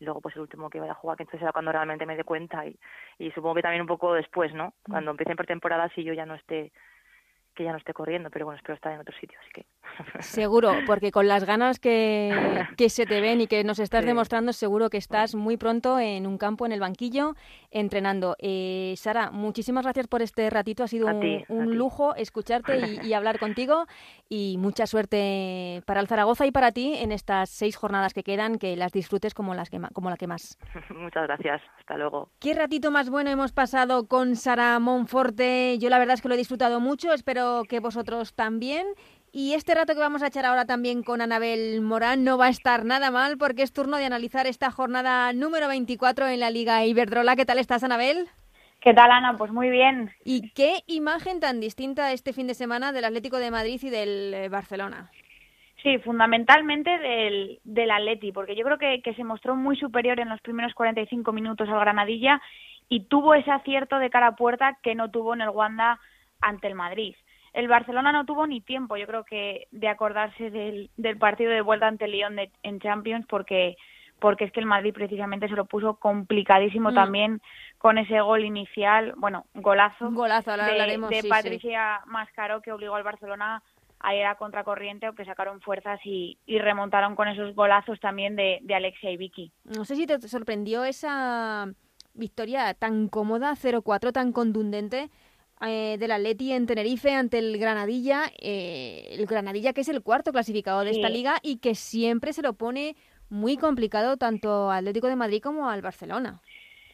[0.00, 2.16] y, luego, pues el último que vaya a jugar, que entonces será cuando realmente me
[2.16, 2.76] dé cuenta y,
[3.18, 4.74] y supongo que también un poco después, ¿no?
[4.86, 4.90] Mm.
[4.90, 6.72] Cuando empiecen por temporada, si yo ya no esté
[7.54, 9.66] que ya no esté corriendo, pero bueno, espero estar en otro sitio, así que...
[10.20, 12.32] Seguro, porque con las ganas que,
[12.76, 16.26] que se te ven y que nos estás demostrando, seguro que estás muy pronto en
[16.26, 17.34] un campo, en el banquillo,
[17.70, 18.36] entrenando.
[18.40, 21.08] Eh, Sara, muchísimas gracias por este ratito, ha sido
[21.48, 23.86] un, lujo escucharte y, hablar contigo
[24.28, 28.58] y mucha suerte para el Zaragoza y para ti en estas seis jornadas que quedan,
[28.58, 30.58] que las disfrutes como, las que, como la que más.
[30.90, 32.30] Muchas gracias, hasta luego.
[32.40, 36.34] Qué ratito más bueno hemos pasado con Sara Monforte, yo la verdad es que lo
[36.34, 38.86] he disfrutado mucho, espero que vosotros también.
[39.36, 42.50] Y este rato que vamos a echar ahora también con Anabel Morán no va a
[42.50, 46.84] estar nada mal porque es turno de analizar esta jornada número 24 en la Liga
[46.84, 47.34] Iberdrola.
[47.34, 48.28] ¿Qué tal estás, Anabel?
[48.80, 49.36] ¿Qué tal, Ana?
[49.36, 50.12] Pues muy bien.
[50.24, 54.34] ¿Y qué imagen tan distinta este fin de semana del Atlético de Madrid y del
[54.34, 55.10] eh, Barcelona?
[55.82, 60.28] Sí, fundamentalmente del, del Atleti, porque yo creo que, que se mostró muy superior en
[60.28, 62.40] los primeros 45 minutos al Granadilla
[62.88, 65.98] y tuvo ese acierto de cara a puerta que no tuvo en el Wanda
[66.40, 67.16] ante el Madrid
[67.54, 71.62] el Barcelona no tuvo ni tiempo, yo creo que, de acordarse del, del partido de
[71.62, 73.76] vuelta ante el Lyon en Champions, porque
[74.20, 76.94] porque es que el Madrid precisamente se lo puso complicadísimo mm.
[76.94, 77.42] también
[77.78, 83.62] con ese gol inicial, bueno, golazo, golazo de, de Patricia Mascaro que obligó al Barcelona
[84.00, 88.60] a ir a contracorriente, aunque sacaron fuerzas y, y remontaron con esos golazos también de,
[88.62, 89.52] de Alexia y Vicky.
[89.64, 91.66] No sé si te sorprendió esa
[92.14, 95.10] victoria tan cómoda, 0-4, tan contundente
[95.66, 100.32] eh, del Atleti en Tenerife ante el Granadilla, eh, el Granadilla que es el cuarto
[100.32, 102.96] clasificado de esta liga y que siempre se lo pone
[103.30, 106.40] muy complicado tanto al Atlético de Madrid como al Barcelona.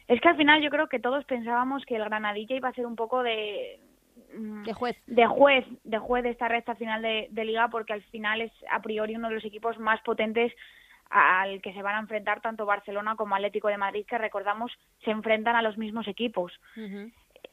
[0.07, 2.85] Es que al final yo creo que todos pensábamos que el Granadilla iba a ser
[2.85, 3.79] un poco de
[4.37, 4.97] mm, de juez.
[5.07, 8.81] de juez de juez de esta recta final de, liga porque al final es a
[8.81, 10.51] priori uno de los equipos más potentes
[11.09, 14.71] al que se van a enfrentar tanto Barcelona como Atlético de Madrid que recordamos
[15.03, 16.53] se enfrentan a los mismos equipos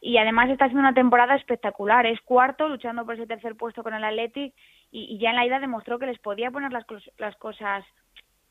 [0.01, 2.07] y además está haciendo una temporada espectacular.
[2.07, 4.55] Es cuarto, luchando por ese tercer puesto con el Athletic
[4.91, 6.85] y, ya en la ida demostró que les podía poner las,
[7.19, 7.85] las cosas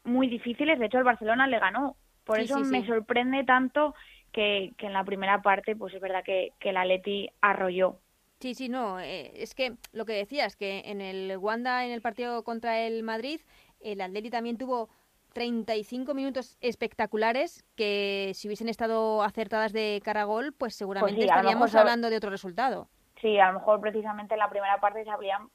[0.03, 0.79] muy difíciles.
[0.79, 1.95] De hecho, el Barcelona le ganó.
[2.25, 3.95] Por eso me sorprende tanto
[4.33, 7.99] que, que, en la primera parte, pues es verdad que, que el Atleti arrolló.
[8.39, 8.99] Sí, sí, no.
[8.99, 13.01] Eh, es que lo que decías, que en el Wanda, en el partido contra el
[13.03, 13.39] Madrid,
[13.79, 14.89] el Atleti también tuvo
[15.37, 21.29] 35 minutos espectaculares que si hubiesen estado acertadas de cara a gol, pues seguramente pues
[21.29, 22.87] estaríamos hablando de otro resultado.
[23.21, 25.47] Sí, a lo mejor precisamente en la primera parte se habrían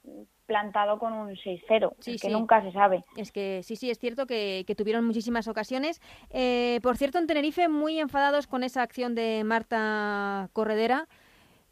[0.45, 3.03] plantado con un 6-0, que nunca se sabe.
[3.17, 5.99] Es que sí, sí, es cierto que, tuvieron muchísimas ocasiones.
[6.29, 11.09] Eh, por cierto, en Tenerife muy enfadados con esa acción de Marta Corredera,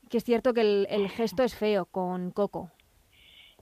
[0.10, 2.72] que es cierto que el, gesto es feo con Coco.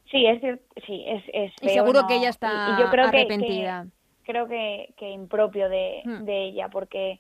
[0.10, 0.42] Sí, es,
[0.88, 1.70] sí, es, es feo.
[1.70, 3.86] Y seguro que ella está yo creo arrepentida
[4.30, 6.24] creo que, que impropio de, hmm.
[6.24, 7.20] de ella, porque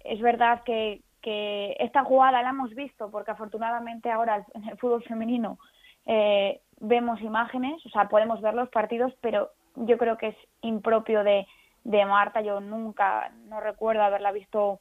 [0.00, 5.02] es verdad que, que esta jugada la hemos visto, porque afortunadamente ahora en el fútbol
[5.04, 5.58] femenino
[6.04, 11.24] eh, vemos imágenes, o sea, podemos ver los partidos, pero yo creo que es impropio
[11.24, 11.46] de,
[11.84, 12.42] de Marta.
[12.42, 14.80] Yo nunca, no recuerdo haberla visto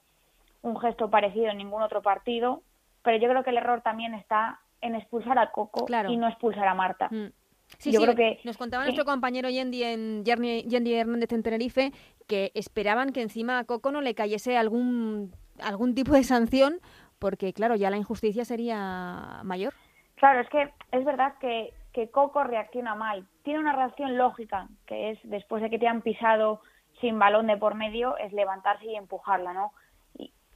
[0.62, 2.64] un gesto parecido en ningún otro partido,
[3.02, 6.68] pero yo creo que el error también está en expulsar a Coco y no expulsar
[6.68, 7.08] a Marta.
[7.10, 7.32] Hmm.
[7.80, 11.92] Sí, Yo creo que nos contaba nuestro compañero Yendi en Yendi Hernández en Tenerife
[12.28, 16.80] que esperaban que encima a Coco no le cayese algún algún tipo de sanción
[17.20, 19.74] porque claro, ya la injusticia sería mayor.
[20.16, 23.26] Claro, es que es verdad que, que Coco reacciona mal.
[23.44, 26.62] Tiene una reacción lógica, que es después de que te han pisado
[27.00, 29.72] sin balón de por medio, es levantarse y empujarla, ¿no?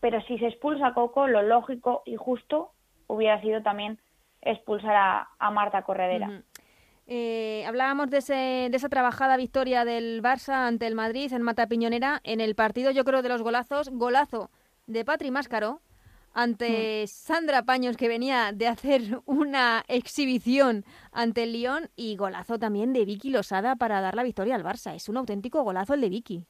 [0.04, 2.74] pero si se expulsa a Coco, lo lógico y justo
[3.08, 4.00] hubiera sido también
[4.42, 6.42] expulsar a, Marta Corredera.
[7.06, 11.68] Eh, hablábamos de, ese, de esa trabajada victoria del Barça ante el Madrid en Mata
[11.68, 12.22] Piñonera.
[12.24, 14.50] En el partido, yo creo, de los golazos, golazo
[14.88, 15.82] de Patri Máscaro
[16.34, 17.08] ante mm.
[17.08, 23.06] Sandra Paños, que venía de hacer una exhibición ante el Lyon, y golazo también de
[23.06, 24.96] Vicky Losada para dar la victoria al Barça.
[24.96, 26.46] Es un auténtico golazo el de Vicky.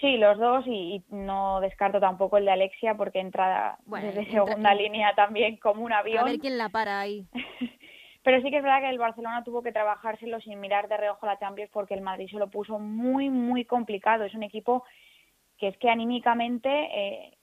[0.00, 5.14] Sí, los dos y, no descarto tampoco el de Alexia porque entra desde segunda línea
[5.14, 6.18] también como un avión.
[6.18, 7.26] A ver quién la para ahí.
[8.24, 11.26] Pero sí que es verdad que el Barcelona tuvo que trabajárselo sin mirar de reojo
[11.26, 14.24] a la Champions porque el Madrid se lo puso muy, muy complicado.
[14.24, 14.82] Es un equipo
[15.58, 17.36] que es que anímicamente eh,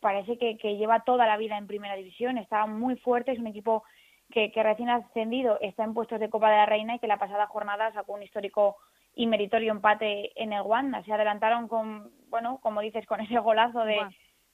[0.00, 3.84] parece que, lleva toda la vida en primera división, está muy fuerte, es un equipo
[4.30, 7.18] que, que recién ascendido está en puestos de Copa de la Reina y que la
[7.18, 8.76] pasada jornada sacó un histórico
[9.14, 11.04] y meritorio empate en el Wanda.
[11.04, 14.00] Se adelantaron con, bueno, como dices, con ese golazo de,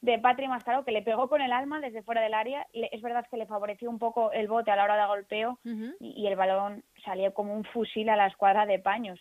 [0.00, 2.66] de Patri Mascaro que le pegó con el alma desde fuera del área.
[2.72, 5.58] Es verdad que le favoreció un poco el bote a la hora de golpeo
[6.00, 9.20] y, el balón salió como un fusil a la escuadra de paños.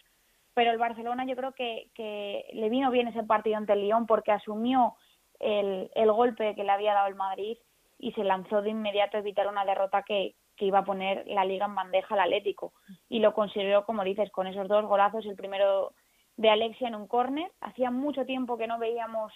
[0.53, 4.07] Pero el Barcelona yo creo que, que le vino bien ese partido ante el Lyon
[4.07, 4.95] porque asumió
[5.39, 7.57] el, el golpe que le había dado el Madrid
[7.97, 11.45] y se lanzó de inmediato a evitar una derrota que, que iba a poner la
[11.45, 12.73] liga en bandeja al Atlético.
[13.09, 15.93] Y lo consiguió, como dices, con esos dos golazos, el primero
[16.37, 17.51] de Alexia en un córner.
[17.61, 19.33] Hacía mucho tiempo que no veíamos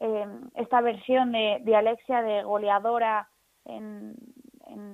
[0.00, 3.28] eh, esta versión de, de, Alexia de goleadora
[3.64, 4.14] en,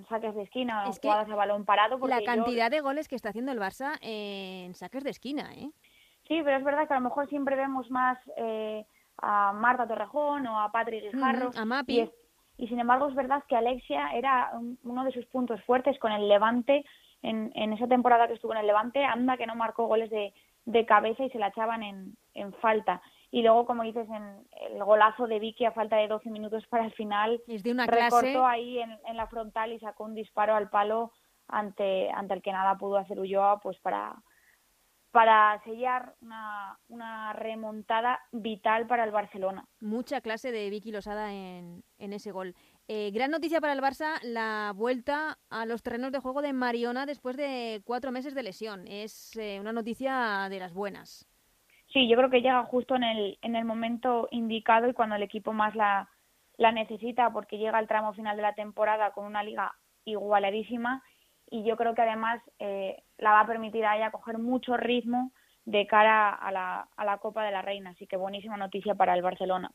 [0.08, 1.98] saques de esquina o jugadas de balón parado.
[2.06, 5.70] la cantidad de goles que está haciendo el Barça en saques de esquina, ¿eh?
[6.28, 8.84] Sí, pero es verdad que a lo mejor siempre vemos más eh,
[9.18, 11.50] a Marta Torrejón o a Patrick Guijarro.
[11.56, 12.08] a Mapi.
[12.56, 14.52] Y, sin embargo es verdad que Alexia era
[14.84, 16.84] uno de sus puntos fuertes con el Levante.
[17.22, 20.32] En, en esa temporada que estuvo en el Levante, anda que no marcó goles de,
[20.66, 24.82] de cabeza y se la echaban en, en falta y luego como dices en el
[24.84, 28.46] golazo de Vicky a falta de 12 minutos para el final es de una recortó
[28.46, 31.12] ahí en, en, la frontal y sacó un disparo al palo
[31.48, 34.22] ante ante el que nada pudo hacer Ulloa pues para
[35.10, 39.66] para sellar una, una remontada vital para el Barcelona.
[39.80, 42.54] Mucha clase de Vicky Losada en, en ese gol.
[42.86, 47.06] Eh, gran noticia para el Barça, la vuelta a los terrenos de juego de Mariona
[47.06, 48.86] después de cuatro meses de lesión.
[48.86, 51.26] Es eh, una noticia de las buenas.
[51.92, 55.22] Sí, yo creo que llega justo en el, en el momento indicado y cuando el
[55.22, 56.08] equipo más la,
[56.56, 59.74] la necesita porque llega al tramo final de la temporada con una liga
[60.04, 61.02] igualadísima
[61.50, 65.32] y yo creo que además eh, la va a permitir a ella coger mucho ritmo
[65.64, 67.90] de cara a la, a la Copa de la Reina.
[67.90, 69.70] Así que buenísima noticia para el Barcelona.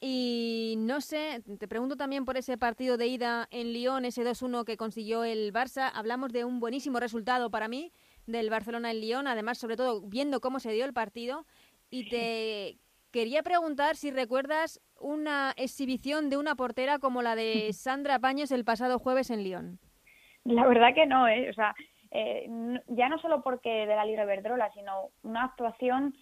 [0.00, 4.64] Y no sé, te pregunto también por ese partido de ida en Lyon, ese 2-1
[4.64, 5.90] que consiguió el Barça.
[5.94, 7.92] Hablamos de un buenísimo resultado para mí
[8.26, 11.46] del Barcelona en Lyon, además sobre todo viendo cómo se dio el partido.
[11.90, 12.78] Y te
[13.10, 18.64] quería preguntar si recuerdas una exhibición de una portera como la de Sandra Paños el
[18.64, 19.78] pasado jueves en Lyon.
[20.44, 21.50] La verdad que no, ¿eh?
[21.50, 21.74] O sea,
[22.10, 22.48] eh,
[22.88, 26.14] ya no solo porque de la Liga Iberdrola, sino una actuación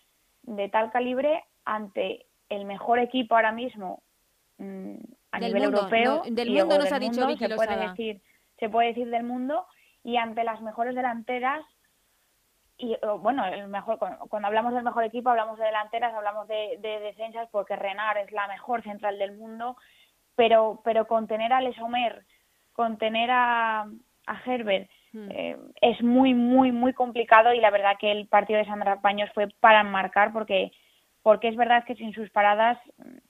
[0.43, 4.03] de tal calibre ante el mejor equipo ahora mismo
[4.59, 4.95] mm,
[5.33, 6.23] a nivel europeo.
[6.29, 8.23] del mundo nos ha dicho se puede decir
[8.59, 9.67] Se puede decir del mundo
[10.03, 11.65] y ante las mejores delanteras
[12.81, 17.49] y bueno, el mejor cuando hablamos del mejor equipo hablamos de delanteras, hablamos de, defensas
[17.51, 19.77] porque Renard es la mejor central del mundo,
[20.35, 22.25] pero pero contener a Lesomer,
[22.73, 23.87] contener a,
[24.27, 25.31] a Herbert hmm.
[25.31, 29.31] eh, es muy muy muy complicado y la verdad que el partido de Sandra Paños
[29.35, 30.73] fue para marcar porque
[31.23, 32.79] porque es verdad que sin sus paradas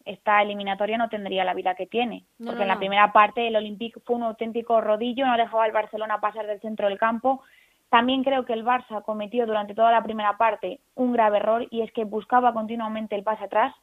[0.05, 2.25] esta eliminatoria no tendría la vida que tiene.
[2.45, 6.21] porque en la primera parte el Olympique fue un auténtico rodillo, no dejaba al Barcelona
[6.21, 7.43] pasar del centro del campo,
[7.91, 11.83] también creo que el Barça cometió durante toda la primera parte un grave error y
[11.83, 13.75] es que buscaba continuamente el pase atrás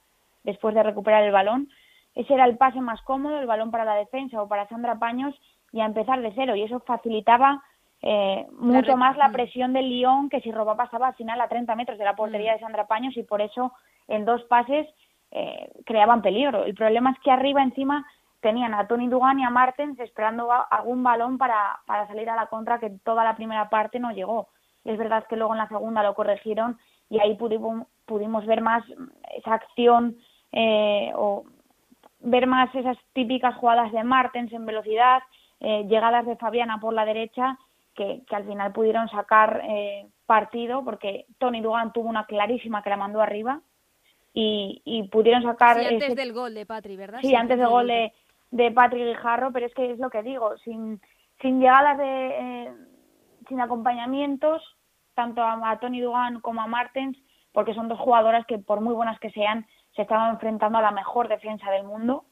[0.43, 1.69] después de recuperar el balón.
[2.15, 5.35] Ese era el pase más cómodo, el balón para la defensa o para Sandra Paños
[5.73, 7.61] y a empezar de cero y eso facilitaba
[8.01, 9.31] eh, mucho más la mm.
[9.33, 12.53] presión del Lyon que si robaba pasaba al final a 30 metros de la portería
[12.53, 12.55] mm.
[12.55, 13.73] de Sandra Paños y por eso
[14.07, 14.87] en dos pases
[15.31, 16.63] eh, creaban peligro.
[16.63, 18.05] El problema es que arriba encima
[18.41, 22.47] tenían a Tony Dugan y a Martens esperando algún balón para, para salir a la
[22.47, 24.49] contra que toda la primera parte no llegó.
[24.85, 26.77] Es verdad que luego en la segunda lo corrigieron
[27.09, 28.83] y ahí pudimos, pudimos ver más
[29.35, 30.17] esa acción
[30.51, 31.43] eh, o
[32.19, 35.21] ver más esas típicas jugadas de Martens en velocidad,
[35.59, 37.57] eh, llegadas de Fabiana por la derecha
[37.95, 42.91] que, que al final pudieron sacar eh, partido porque Tony Dugan tuvo una clarísima que
[42.91, 43.61] la mandó arriba
[44.33, 45.79] y, y pudieron sacar...
[45.79, 47.19] Sí, antes del gol de Patri, ¿verdad?
[47.21, 48.13] Sí, antes del gol de,
[48.51, 51.01] de Patrick Jarro, pero es que es lo que digo, sin,
[51.41, 52.73] sin llegadas de, eh,
[53.47, 54.61] sin acompañamientos,
[55.13, 57.17] tanto a, Tony Dugan como a Martens,
[57.51, 60.91] porque son dos jugadoras que por muy buenas que sean, se estaban enfrentando a la
[60.91, 62.25] mejor defensa del mundo,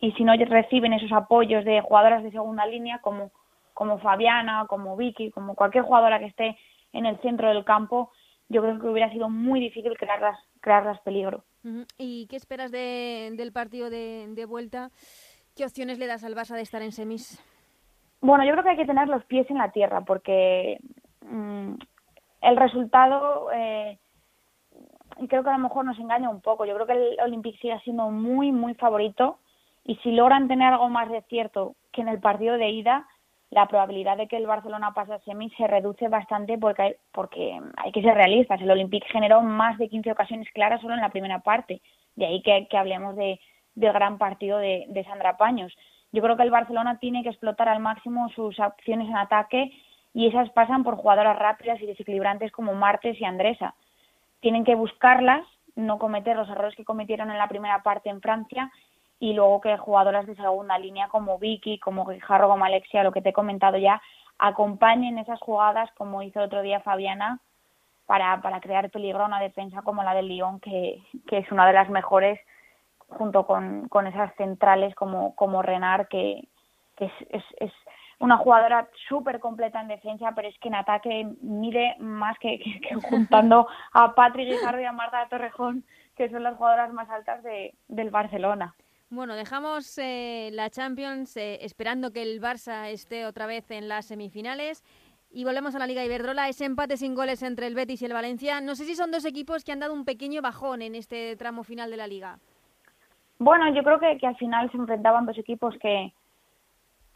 [0.00, 3.32] y si no reciben esos apoyos de jugadoras de segunda línea, como,
[3.74, 6.56] como Fabiana, como Vicky, como cualquier jugadora que esté
[6.92, 8.10] en el centro del campo,
[8.48, 11.44] yo creo que hubiera sido muy difícil crearlas, crearlas peligro.
[11.98, 14.90] ¿Y qué esperas del partido de, vuelta?
[15.56, 17.42] ¿Qué opciones le das al Barça de estar en semis?
[18.20, 20.78] Bueno, yo creo que hay que tener los pies en la tierra porque
[21.22, 21.74] mm,
[22.42, 23.98] el resultado eh,
[25.28, 26.64] creo que a lo mejor nos engaña un poco.
[26.64, 29.38] Yo creo que el Olympique sigue siendo muy, muy favorito
[29.84, 33.06] y si logran tener algo más de cierto que en el partido de ida,
[33.50, 37.60] la probabilidad de que el Barcelona pase a semis se reduce bastante porque hay, porque
[37.76, 38.60] hay que ser realistas.
[38.60, 41.80] El Olympique generó más de 15 ocasiones claras solo en la primera parte.
[42.14, 43.40] De ahí que, hablemos de,
[43.74, 45.76] del gran partido de, de Sandra Paños.
[46.12, 49.72] Yo creo que el Barcelona tiene que explotar al máximo sus opciones en ataque
[50.14, 53.74] y esas pasan por jugadoras rápidas y desequilibrantes como Martes y Andresa.
[54.40, 58.70] Tienen que buscarlas, no cometer los errores que cometieron en la primera parte en Francia
[59.20, 63.20] y luego que jugadoras de segunda línea como Vicky, como Guijarro, como Alexia, lo que
[63.20, 64.00] te he comentado ya,
[64.38, 67.38] acompañen esas jugadas como hizo el otro día Fabiana
[68.06, 71.66] para, para crear peligro a una defensa como la del Lyon, que, que es una
[71.66, 72.40] de las mejores
[73.08, 76.48] junto con, con esas centrales como, como Renard, que,
[76.96, 77.72] que es, es, es
[78.20, 82.94] una jugadora súper completa en defensa, pero es que en ataque mide más que, que,
[83.10, 85.84] juntando a Patrick Guijarro y a Marta Torrejón,
[86.16, 88.74] que son las jugadoras más altas de, del Barcelona.
[89.12, 94.06] Bueno, dejamos eh, la Champions eh, esperando que el Barça esté otra vez en las
[94.06, 94.84] semifinales
[95.32, 96.48] y volvemos a la Liga Iberdrola.
[96.48, 98.60] Ese empate sin goles entre el Betis y el Valencia.
[98.60, 101.64] No sé si son dos equipos que han dado un pequeño bajón en este tramo
[101.64, 102.38] final de la Liga.
[103.40, 106.12] Bueno, yo creo que, que al final se enfrentaban dos equipos que,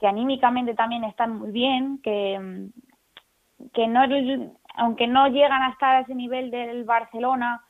[0.00, 2.70] que anímicamente también están muy bien, que,
[3.72, 4.00] que no,
[4.74, 7.62] aunque no llegan a estar a ese nivel del Barcelona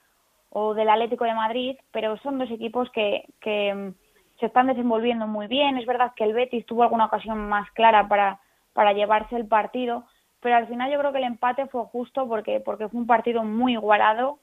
[0.48, 3.92] o del Atlético de Madrid, pero son dos equipos que, que
[4.40, 5.78] se están desenvolviendo muy bien.
[5.78, 8.40] Es verdad que el Betis tuvo alguna ocasión más clara para,
[8.72, 10.04] para llevarse el partido,
[10.40, 13.44] pero al final yo creo que el empate fue justo porque, porque fue un partido
[13.44, 14.38] muy igualado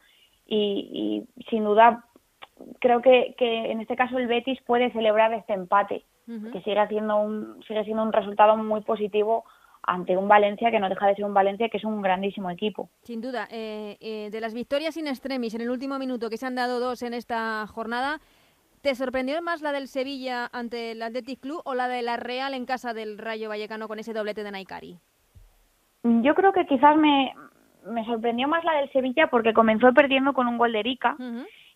[0.47, 2.05] y, sin duda
[2.79, 7.17] creo que, que, en este caso el Betis puede celebrar este empate, que sigue siendo
[7.17, 9.43] un, sigue siendo un resultado muy positivo
[9.83, 12.89] ante un Valencia que no deja de ser un Valencia que es un grandísimo equipo.
[13.03, 16.45] Sin duda, eh, eh, de las victorias in extremis en el último minuto que se
[16.45, 18.19] han dado dos en esta jornada,
[18.81, 22.55] ¿Te sorprendió más la del Sevilla ante el Athletic Club o la de la Real
[22.55, 24.97] en casa del Rayo Vallecano con ese doblete de Naikari?
[26.03, 27.31] Yo creo que quizás me,
[27.85, 31.15] me sorprendió más la del Sevilla porque comenzó perdiendo con un gol de Erika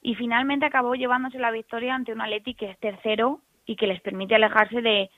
[0.01, 4.01] y finalmente acabó llevándose la victoria ante un Athletic que es tercero y que les
[4.01, 5.11] permite alejarse de,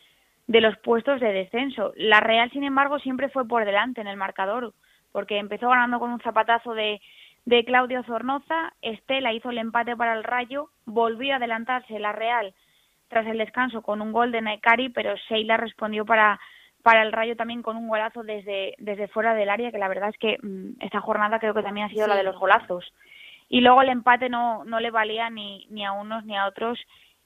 [0.47, 1.93] de los puestos de descenso.
[1.95, 4.73] La Real, sin embargo, siempre fue por delante en el marcador
[5.13, 7.01] porque empezó ganando con un zapatazo de
[7.47, 8.73] de Claudio Zornoza.
[8.81, 12.53] Estela hizo el empate para el Rayo, volvió a adelantarse la Real
[13.07, 16.41] tras el descanso con un gol de Naikari, pero Sheila respondió para,
[16.83, 20.09] para el Rayo también con un golazo desde, desde fuera del área, que la verdad
[20.09, 22.93] es que mm, esta jornada creo que también ha sido la de los golazos.
[23.47, 26.77] Y luego el empate no, no le valía ni, ni a unos ni a otros.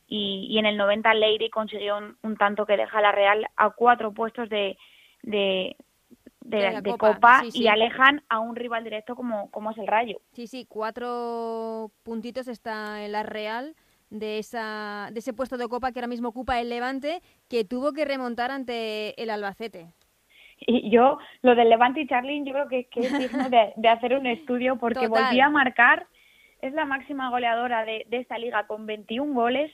[0.08, 3.72] Y, y en el 90 Leiri consiguió un, tanto que deja a la Real a
[3.72, 4.78] cuatro puestos de,
[5.24, 5.76] de,
[6.42, 10.20] de, Copa, y alejan a un rival directo como, como es el Rayo.
[10.34, 13.76] Sí, sí, cuatro puntitos está en la Real
[14.10, 17.94] de, esa, de ese puesto de Copa que ahora mismo ocupa el Levante, que tuvo
[17.94, 19.88] que remontar ante el Albacete.
[20.60, 24.28] Y yo, lo del Levante y Charlín, yo creo que, es digno de, hacer un
[24.28, 26.06] estudio porque volvía a marcar,
[26.62, 29.72] es la máxima goleadora de, de esta liga con 21 goles.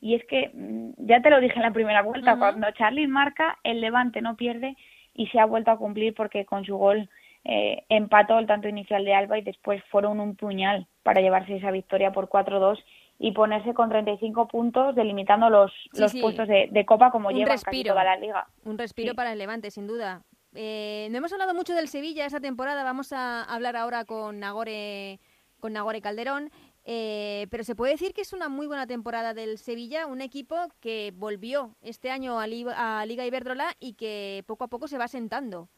[0.00, 3.58] Y es que, mm, ya te lo dije en la primera vuelta, cuando Charlín marca,
[3.62, 4.76] el Levante no pierde
[5.14, 7.08] y se ha vuelto a cumplir porque con su gol
[7.44, 11.70] eh, empató el tanto inicial de Alba y después fueron un puñal para llevarse esa
[11.70, 12.78] victoria por 4-2
[13.18, 18.02] y ponerse con 35 puntos, delimitando los, los puestos de, Copa como lleva casi toda
[18.04, 18.48] la liga.
[18.64, 20.22] Un respiro para el Levante, sin duda.
[20.54, 25.20] Eh, no hemos hablado mucho del Sevilla esa temporada, vamos a hablar ahora con Nagore,
[25.60, 26.50] con Nagore Calderón.
[26.84, 30.56] Eh, pero se puede decir que es una muy buena temporada del Sevilla, un equipo
[30.80, 35.68] que volvió este año a, Liga Iberdrola y que poco a poco se va sentando.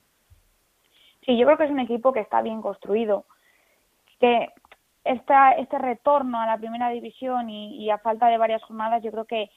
[1.27, 3.27] Sí, yo creo que es un equipo que está bien construido,
[4.19, 4.49] que
[5.05, 9.27] esta, este retorno a la primera división y, a falta de varias jornadas, yo creo
[9.27, 9.51] que,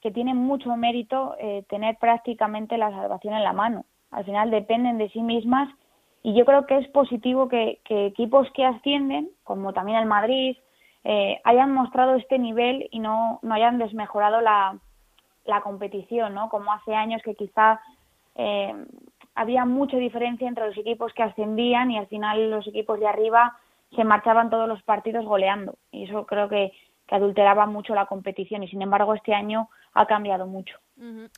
[0.00, 3.84] que tiene mucho mérito eh, tener prácticamente la salvación en la mano.
[4.10, 5.68] Al final dependen de sí mismas
[6.22, 10.56] y yo creo que es positivo que equipos que ascienden, como también el Madrid,
[11.04, 14.78] eh, hayan mostrado este nivel y no, no hayan desmejorado la,
[15.44, 16.48] la competición, ¿no?
[16.48, 17.80] Como hace años que quizá
[18.34, 18.74] eh,
[19.34, 23.56] había mucha diferencia entre los equipos que ascendían y al final los equipos de arriba
[23.94, 26.72] se marchaban todos los partidos goleando y eso creo que,
[27.06, 30.78] que adulteraba mucho la competición y sin embargo este año ha cambiado mucho.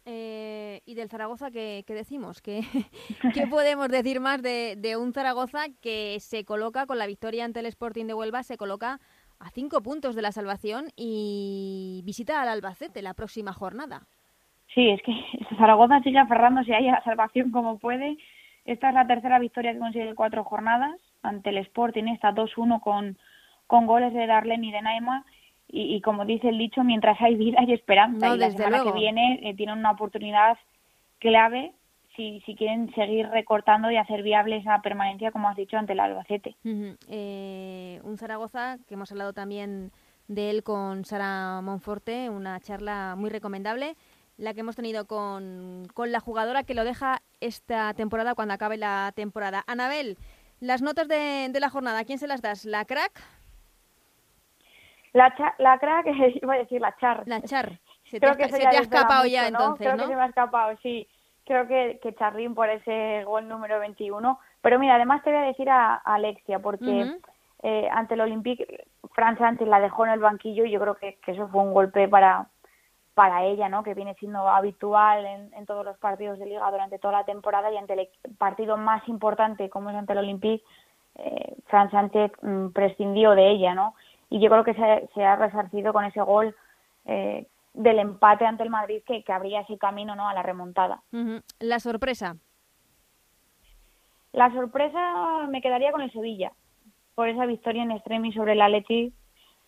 [0.05, 2.41] Eh, ¿Y del Zaragoza qué, decimos?
[2.41, 2.61] ¿Qué,
[3.35, 7.61] ¿Qué, podemos decir más de, de, un Zaragoza que se coloca con la victoria ante
[7.61, 9.01] el Sporting de Huelva, se coloca
[9.39, 14.07] a cinco puntos de la salvación y visita al Albacete la próxima jornada?
[14.74, 15.12] Sí, es que
[15.59, 18.16] Zaragoza sigue aferrándose ahí a la salvación como puede.
[18.64, 23.16] Esta es la tercera victoria que consigue cuatro jornadas ante el Sporting, está 2-1 con,
[23.66, 25.24] con goles de Darlene y de Naima
[25.68, 28.34] y, como dice el dicho, mientras hay vida hay esperanza.
[28.34, 30.57] y la semana que viene eh, tienen una oportunidad
[31.18, 31.72] clave
[32.17, 36.01] si, si quieren seguir recortando y hacer viable esa permanencia, como has dicho, ante el
[36.01, 36.57] Albacete.
[37.09, 39.93] Eh, un Zaragoza que hemos hablado también
[40.29, 43.97] de él con Sara Monforte, una charla muy recomendable,
[44.39, 48.77] la que hemos tenido con, con la jugadora que lo deja esta temporada cuando acabe
[48.77, 49.62] la temporada.
[49.67, 50.17] Anabel,
[50.61, 52.64] las notas de, de la jornada, ¿a quién se las das?
[52.64, 53.23] ¿La crack?
[55.12, 56.07] La, la crack,
[56.43, 57.23] iba a decir la char.
[57.27, 57.79] La char.
[58.05, 60.77] Se te, que se te ha escapado ya entonces, Creo que se me ha escapado,
[60.83, 61.09] sí.
[61.47, 64.39] Creo que, que Charrín por ese gol número 21.
[64.61, 67.17] Pero mira, además te voy a decir a, Alexia, porque
[67.63, 71.19] eh, ante el Olympique, Fran Sánchez la dejó en el banquillo y yo creo que,
[71.25, 72.49] que eso fue un golpe para,
[73.15, 73.83] para ella, ¿no?
[73.83, 77.71] que viene siendo habitual en, en, todos los partidos de liga durante toda la temporada
[77.71, 80.65] y ante el partido más importante como es ante el Olympique,
[81.15, 83.95] eh, Fran Sánchez mm, prescindió de ella, ¿no?
[84.31, 84.75] y yo creo que
[85.15, 86.55] se, ha resarcido con ese gol
[87.05, 90.29] eh, del empate ante el Madrid que, que, abría ese camino ¿no?
[90.29, 91.03] a la remontada.
[91.61, 92.37] La sorpresa.
[94.33, 96.53] La sorpresa me quedaría con el Sevilla,
[97.14, 99.12] por esa victoria en extremis sobre el Atleti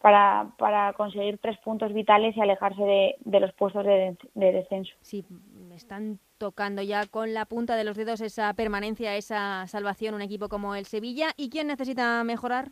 [0.00, 4.94] para, para conseguir tres puntos vitales y alejarse de, de los puestos de, de, descenso.
[5.00, 5.24] Sí,
[5.68, 10.22] me están tocando ya con la punta de los dedos esa permanencia, esa salvación, un
[10.22, 11.30] equipo como el Sevilla.
[11.36, 12.70] ¿Y quién necesita mejorar?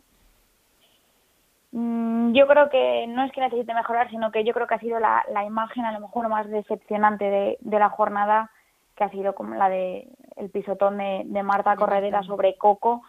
[1.79, 4.79] Mm, yo creo que no es que necesite mejorar, sino que yo creo que ha
[4.79, 8.49] sido la, la imagen a lo mejor más decepcionante de, de, la jornada,
[8.95, 10.07] que ha sido como la de
[10.37, 13.03] el pisotón de, de Marta Corredera sobre Coco,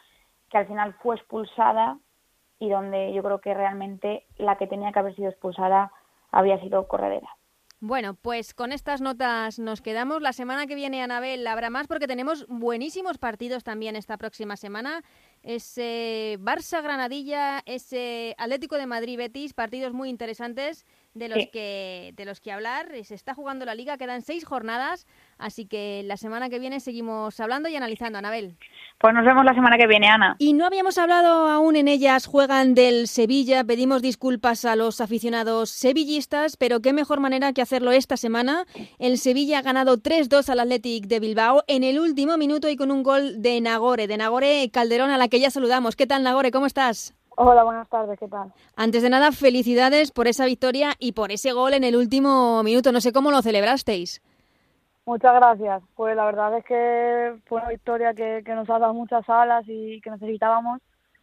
[0.50, 1.96] que al final fue expulsada
[2.58, 5.90] y donde yo creo que realmente la que tenía que haber sido expulsada
[6.30, 7.38] había sido Corredera.
[7.80, 10.20] Bueno, pues con estas notas nos quedamos.
[10.20, 15.04] La semana que viene, Anabel, habrá más porque tenemos buenísimos partidos también esta próxima semana
[15.42, 20.84] ese Barça Granadilla, ese Atlético de Madrid Betis, partidos muy interesantes
[21.18, 22.88] de los que de los que hablar.
[23.04, 25.06] Se está jugando la liga, quedan seis jornadas,
[25.38, 28.56] así que la semana que viene seguimos hablando y analizando, Anabel.
[28.98, 30.36] Pues nos vemos la semana que viene, Ana.
[30.38, 35.70] Y no habíamos hablado aún en ellas, juegan del Sevilla, pedimos disculpas a los aficionados
[35.70, 38.66] sevillistas, pero qué mejor manera que hacerlo esta semana.
[38.98, 42.90] El Sevilla ha ganado 3-2 al Athletic de Bilbao en el último minuto y con
[42.90, 45.96] un gol de Nagore, de Nagore Calderón a la que ya saludamos.
[45.96, 46.50] ¿Qué tal, Nagore?
[46.50, 47.17] ¿Cómo estás?
[47.40, 48.52] Hola, buenas tardes, ¿qué tal?
[48.74, 52.90] Antes de nada, felicidades por esa victoria y por ese gol en el último minuto.
[52.90, 54.20] No sé cómo lo celebrasteis.
[55.06, 55.80] Muchas gracias.
[55.94, 60.00] Pues la verdad es que fue una victoria que, nos ha dado muchas alas y
[60.00, 60.80] que necesitábamos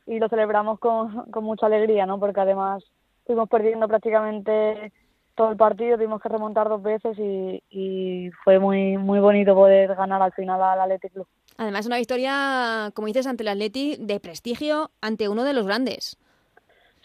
[0.07, 2.17] y lo celebramos con, con mucha alegría, ¿no?
[2.17, 2.81] Porque además
[3.25, 4.93] fuimos perdiendo prácticamente
[5.35, 9.93] todo el partido, tuvimos que remontar dos veces y, y fue muy muy bonito poder
[9.95, 11.27] ganar al final al Athletic Club.
[11.57, 16.17] Además, una victoria, como dices, ante el Atleti de prestigio, ante uno de los grandes.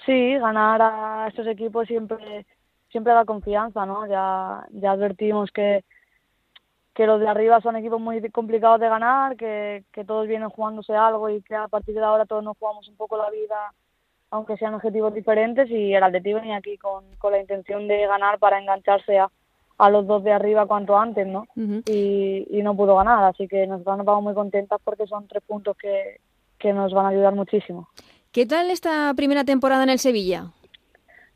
[0.06, 2.46] Sí, ganar a estos equipos siempre
[2.90, 4.06] siempre da confianza, ¿no?
[4.06, 5.84] Ya, ya advertimos que,
[6.94, 10.94] que los de arriba son equipos muy complicados de ganar, que, que todos vienen jugándose
[10.94, 13.72] algo y que a partir de ahora todos nos jugamos un poco la vida,
[14.30, 18.38] aunque sean objetivos diferentes, y el Atleti venía aquí con, con la intención de ganar
[18.38, 19.30] para engancharse a,
[19.80, 21.46] a los dos de arriba cuanto antes, ¿no?
[21.56, 25.74] y, y, no pudo ganar, así que nos vamos muy contentas porque son tres puntos
[25.76, 26.20] que,
[26.58, 27.88] que nos van a ayudar muchísimo.
[28.30, 30.48] ¿Qué tal esta primera temporada en el Sevilla?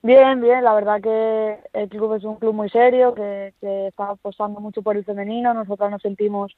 [0.02, 4.10] Bien, bien, la verdad que el club es un club muy serio, que, que está
[4.10, 6.54] apostando mucho por el femenino, nosotras nos sentimos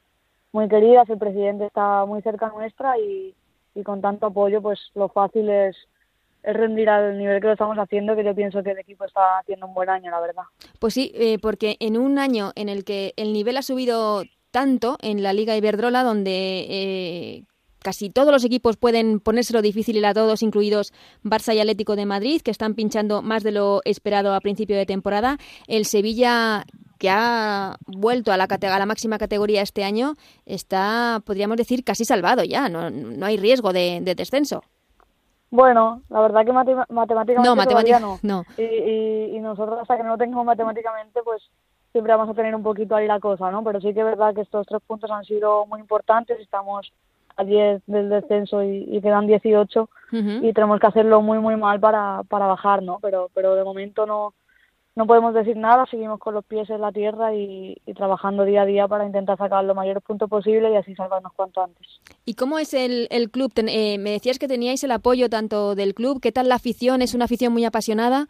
[0.50, 3.32] muy queridas, el presidente está muy cerca nuestra y,
[3.76, 5.76] y con tanto apoyo pues lo fácil es
[6.52, 9.66] rendir al nivel que lo estamos haciendo, que yo pienso que el equipo está haciendo
[9.66, 10.44] un buen año, la verdad.
[10.78, 14.96] Pues sí, eh, porque en un año en el que el nivel ha subido tanto
[15.02, 17.42] en la Liga Iberdrola, donde eh,
[17.80, 20.92] casi todos los equipos pueden ponérselo difícil a todos, incluidos
[21.22, 24.86] Barça y Atlético de Madrid, que están pinchando más de lo esperado a principio de
[24.86, 25.38] temporada.
[25.66, 26.64] El Sevilla
[26.98, 30.14] que ha vuelto a la, a la máxima categoría este año,
[30.46, 34.62] está, podríamos decir, casi salvado ya, no, no hay riesgo de descenso.
[35.56, 38.18] Bueno, la verdad que matemáticamente no, matemática, no.
[38.22, 38.44] no.
[38.58, 41.42] Y, y, nosotros hasta que no lo tengamos matemáticamente, pues
[41.92, 43.64] siempre vamos a tener un poquito ahí la cosa, ¿no?
[43.64, 46.92] Pero sí que es verdad que estos tres puntos han sido muy importantes, estamos
[47.38, 52.22] a 10 del descenso y, quedan 18 y tenemos que hacerlo muy muy mal para,
[52.28, 52.98] para bajar, ¿no?
[53.00, 54.34] Pero pero de momento no
[54.96, 58.66] no podemos decir nada, seguimos con los pies en la tierra y, trabajando día a
[58.66, 61.86] día para intentar sacar los mayores puntos posibles y así salvarnos cuanto antes.
[62.24, 63.52] ¿Y cómo es el, el club?
[63.56, 67.02] Eh, me decías que teníais el apoyo tanto del club, ¿qué tal la afición?
[67.02, 68.26] ¿Es una afición muy apasionada?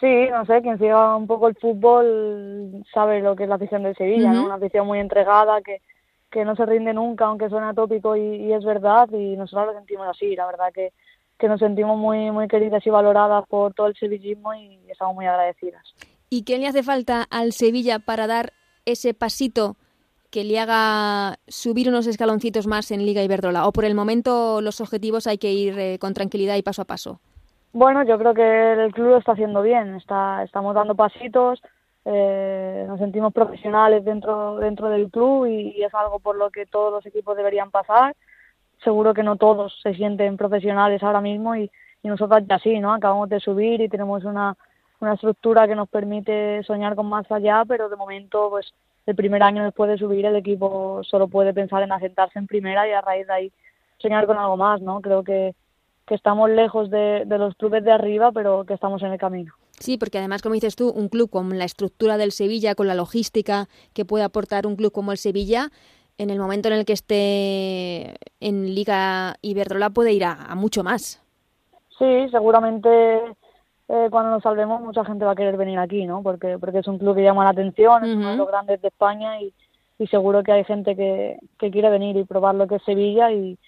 [0.00, 3.82] Sí, no sé, quien siga un poco el fútbol sabe lo que es la afición
[3.82, 4.46] del Sevilla, ¿no?
[4.46, 5.82] Una afición muy entregada que,
[6.30, 9.72] que no se rinde nunca, aunque suena tópico y, y es verdad, y nosotros lo
[9.74, 10.92] sentimos así, la verdad que
[11.38, 15.26] que nos sentimos muy, muy queridas y valoradas por todo el sevillismo y estamos muy
[15.26, 15.82] agradecidas.
[16.30, 18.52] ¿Y qué le hace falta al Sevilla para dar
[18.84, 19.76] ese pasito
[20.30, 23.66] que le haga subir unos escaloncitos más en Liga Iberdrola?
[23.66, 26.86] ¿O por el momento los objetivos hay que ir eh, con tranquilidad y paso a
[26.86, 27.20] paso?
[27.72, 31.60] Bueno, yo creo que el club lo está haciendo bien, está, estamos dando pasitos,
[32.06, 36.92] eh, nos sentimos profesionales dentro, dentro del club y, es algo por lo que todos
[36.92, 38.16] los equipos deberían pasar
[38.82, 41.70] seguro que no todos se sienten profesionales ahora mismo y,
[42.02, 42.92] y nosotros ya sí, ¿no?
[42.92, 44.56] Acabamos de subir y tenemos una,
[45.00, 48.72] una estructura que nos permite soñar con más allá, pero de momento, pues
[49.06, 52.88] el primer año después de subir el equipo solo puede pensar en asentarse en primera
[52.88, 53.52] y a raíz de ahí
[53.98, 55.00] soñar con algo más, ¿no?
[55.00, 55.54] Creo que,
[56.06, 59.54] que estamos lejos de, de los clubes de arriba, pero que estamos en el camino.
[59.78, 62.94] Sí, porque además, como dices tú, un club con la estructura del Sevilla, con la
[62.94, 65.70] logística que puede aportar un club como el Sevilla,
[66.18, 71.22] en el momento en el que esté en Liga Iberdrola puede ir a, mucho más.
[71.98, 73.18] Sí, seguramente
[73.88, 76.22] eh, cuando nos salvemos mucha gente va a querer venir aquí, ¿no?
[76.22, 78.88] Porque, porque es un club que llama la atención, es uno de los grandes de
[78.88, 79.52] España y,
[79.98, 83.30] y seguro que hay gente que, que quiere venir y probar lo que es Sevilla
[83.30, 83.58] y,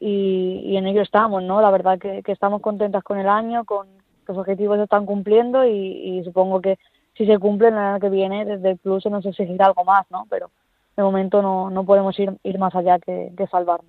[0.00, 1.60] y, en ello estamos, ¿no?
[1.60, 3.88] La verdad que, que estamos contentas con el año, con
[4.26, 6.78] los objetivos se están cumpliendo y, y supongo que
[7.16, 10.06] si se cumplen el año que viene desde el club se nos exigirá algo más,
[10.10, 10.26] ¿no?
[10.30, 10.50] Pero
[10.98, 13.88] de momento no, no podemos ir, ir más allá que, que salvarnos.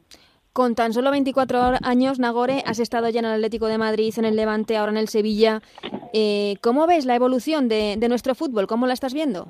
[0.53, 4.25] Con tan solo 24 años, Nagore, has estado ya en el Atlético de Madrid, en
[4.25, 5.61] el Levante, ahora en el Sevilla.
[6.13, 8.67] Eh, ¿Cómo ves la evolución de, de, nuestro fútbol?
[8.67, 9.47] ¿Cómo la estás viendo?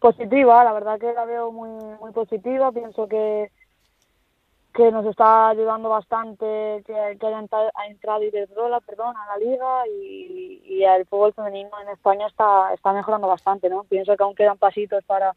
[0.00, 1.68] Positiva, la verdad que la veo muy,
[2.00, 2.72] muy positiva.
[2.72, 3.50] Pienso que,
[4.72, 7.40] que nos está ayudando bastante que, que haya
[7.86, 12.94] entrado Iberdrola, perdón, a la liga y, y el fútbol femenino en España está, está
[12.94, 13.84] mejorando bastante, ¿no?
[13.84, 15.34] Pienso que aún quedan pasitos para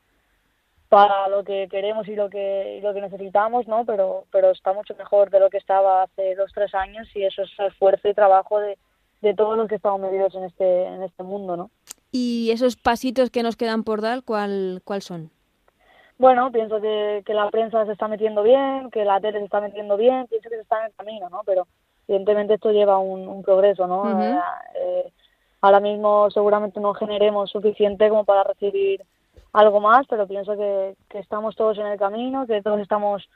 [0.92, 3.86] para lo que queremos y lo que lo que necesitamos, ¿no?
[3.86, 7.44] Pero pero está mucho mejor de lo que estaba hace dos tres años y eso
[7.44, 8.78] es esfuerzo y trabajo de,
[9.22, 11.70] de todos los que estamos metidos en este en este mundo, ¿no?
[12.12, 15.32] Y esos pasitos que nos quedan por dar, ¿cuál cuál son?
[16.18, 19.62] Bueno, pienso que, que la prensa se está metiendo bien, que la tele se está
[19.62, 21.44] metiendo bien, pienso que se está en el camino, ¿no?
[21.46, 21.68] Pero
[22.06, 24.22] evidentemente esto lleva un, un progreso, ¿no?
[24.22, 25.14] eh,
[25.62, 29.06] ahora mismo seguramente no generemos suficiente como para recibir
[29.54, 33.28] algo más, pero pienso que, que estamos todos en el camino, que todos estamos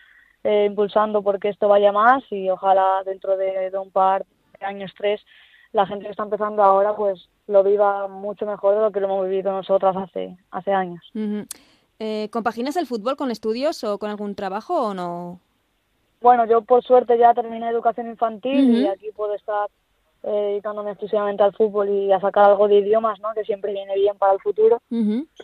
[0.46, 4.26] eh, impulsando porque esto vaya más y ojalá dentro de, un par
[4.60, 5.20] de años, tres,
[5.74, 9.08] la gente que está empezando ahora pues lo viva mucho mejor de lo que lo
[9.08, 11.04] hemos vivido nosotras hace, hace años.
[11.98, 15.40] eh, ¿Compaginas el fútbol con estudios o con algún trabajo o no?
[16.22, 19.68] Bueno, yo por suerte ya terminé educación infantil y aquí puedo estar
[20.32, 23.34] dedicándome exclusivamente al fútbol y a sacar algo de idiomas, ¿no?
[23.34, 24.82] Que siempre viene bien para el futuro.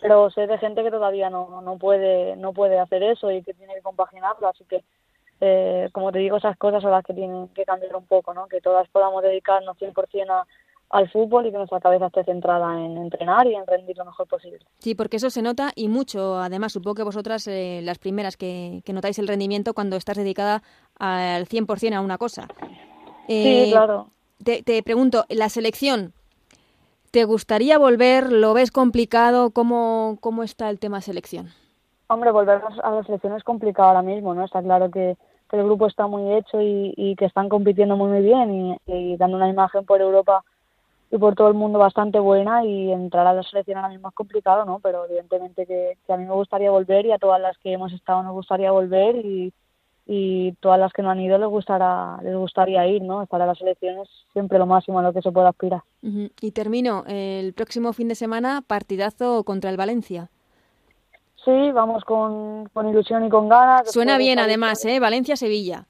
[0.00, 3.54] Pero sé de gente que todavía no, no puede no puede hacer eso y que
[3.54, 4.82] tiene que compaginarlo, así que
[5.40, 8.46] eh, como te digo, esas cosas son las que tienen que cambiar un poco, ¿no?
[8.46, 10.46] Que todas podamos dedicarnos 100% a,
[10.90, 14.28] al fútbol y que nuestra cabeza esté centrada en entrenar y en rendir lo mejor
[14.28, 14.60] posible.
[14.78, 16.38] Sí, porque eso se nota y mucho.
[16.38, 20.62] Además, supongo que vosotras, eh, las primeras que, que, notáis el rendimiento cuando estás dedicada
[20.98, 22.46] al 100% a una cosa.
[23.26, 24.10] sí, claro
[24.42, 26.12] te, pregunto, la selección,
[27.10, 28.32] ¿te gustaría volver?
[28.32, 29.50] ¿Lo ves complicado?
[29.50, 31.48] ¿Cómo, cómo está el tema selección?
[32.08, 34.44] Hombre, volver a la selección es complicado ahora mismo, ¿no?
[34.44, 35.16] Está claro que,
[35.52, 39.50] el grupo está muy hecho y, que están compitiendo muy, muy bien y, dando una
[39.50, 40.42] imagen por Europa
[41.10, 44.14] y por todo el mundo bastante buena y entrar a la selección ahora mismo es
[44.14, 44.78] complicado, ¿no?
[44.78, 47.92] Pero evidentemente que, que a mí me gustaría volver y a todas las que hemos
[47.92, 49.52] estado nos gustaría volver y,
[50.06, 53.46] y todas las que no han ido les gustará les gustaría ir no estar a
[53.46, 55.82] las elecciones siempre lo máximo a lo que se pueda aspirar.
[56.00, 60.28] Y termino el próximo fin de semana partidazo contra el Valencia.
[61.44, 65.86] Sí vamos con, con ilusión y con ganas suena bien además eh Valencia Sevilla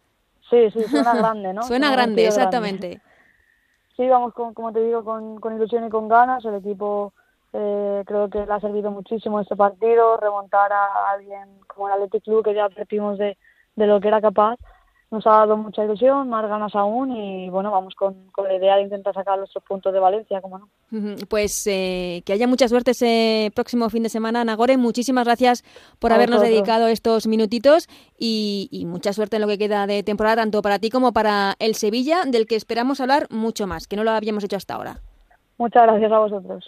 [0.51, 3.01] sí sí suena grande no suena, grande exactamente.
[3.97, 6.45] Sí vamos con, como te digo con, con ilusión y con ganas.
[6.45, 7.13] El equipo
[7.53, 12.25] eh, creo que le ha servido muchísimo este partido remontar a alguien como el Athletic
[12.25, 13.37] Club que ya advertimos de
[13.77, 14.59] de lo que era capaz.
[15.11, 18.77] Nos ha dado mucha ilusión, más ganas aún y bueno, vamos con, con la idea
[18.77, 20.69] de intentar sacar los tres puntos de Valencia, como no.
[21.29, 24.79] Pues eh, que haya mucha suerte ese próximo fin de semana, Nagore.
[24.79, 25.65] Muchísimas gracias
[25.99, 30.37] por habernos dedicado estos minutitos y, y mucha suerte en lo que queda de temporada,
[30.37, 34.05] tanto para ti como para el Sevilla, del que esperamos hablar mucho más, que no
[34.05, 35.01] lo habíamos hecho hasta ahora.
[35.59, 36.65] Muchas gracias a vosotros.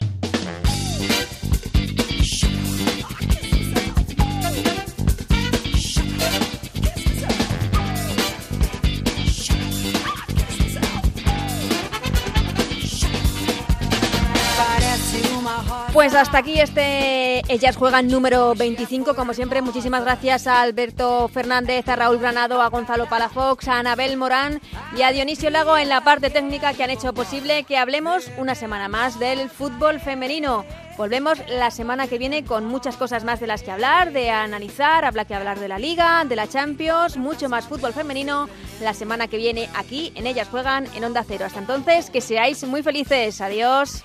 [16.05, 19.17] Pues hasta aquí este Ellas Juegan número 25.
[19.17, 24.19] Como siempre, muchísimas gracias a Alberto Fernández, a Raúl Granado, a Gonzalo Palafox, a Anabel
[24.19, 24.61] Morán
[24.99, 28.55] y a Dionisio Lago en la parte técnica que han hecho posible que hablemos una
[28.55, 30.67] semana más del fútbol femenino.
[30.99, 35.07] Volvemos la semana que viene con muchas cosas más de las que hablar, de analizar,
[35.07, 38.51] habla que hablar de la Liga, de la Champions, mucho más fútbol femenino.
[38.83, 41.47] La semana que viene aquí en Ellas Juegan en Onda Cero.
[41.47, 43.41] Hasta entonces, que seáis muy felices.
[43.41, 44.05] Adiós.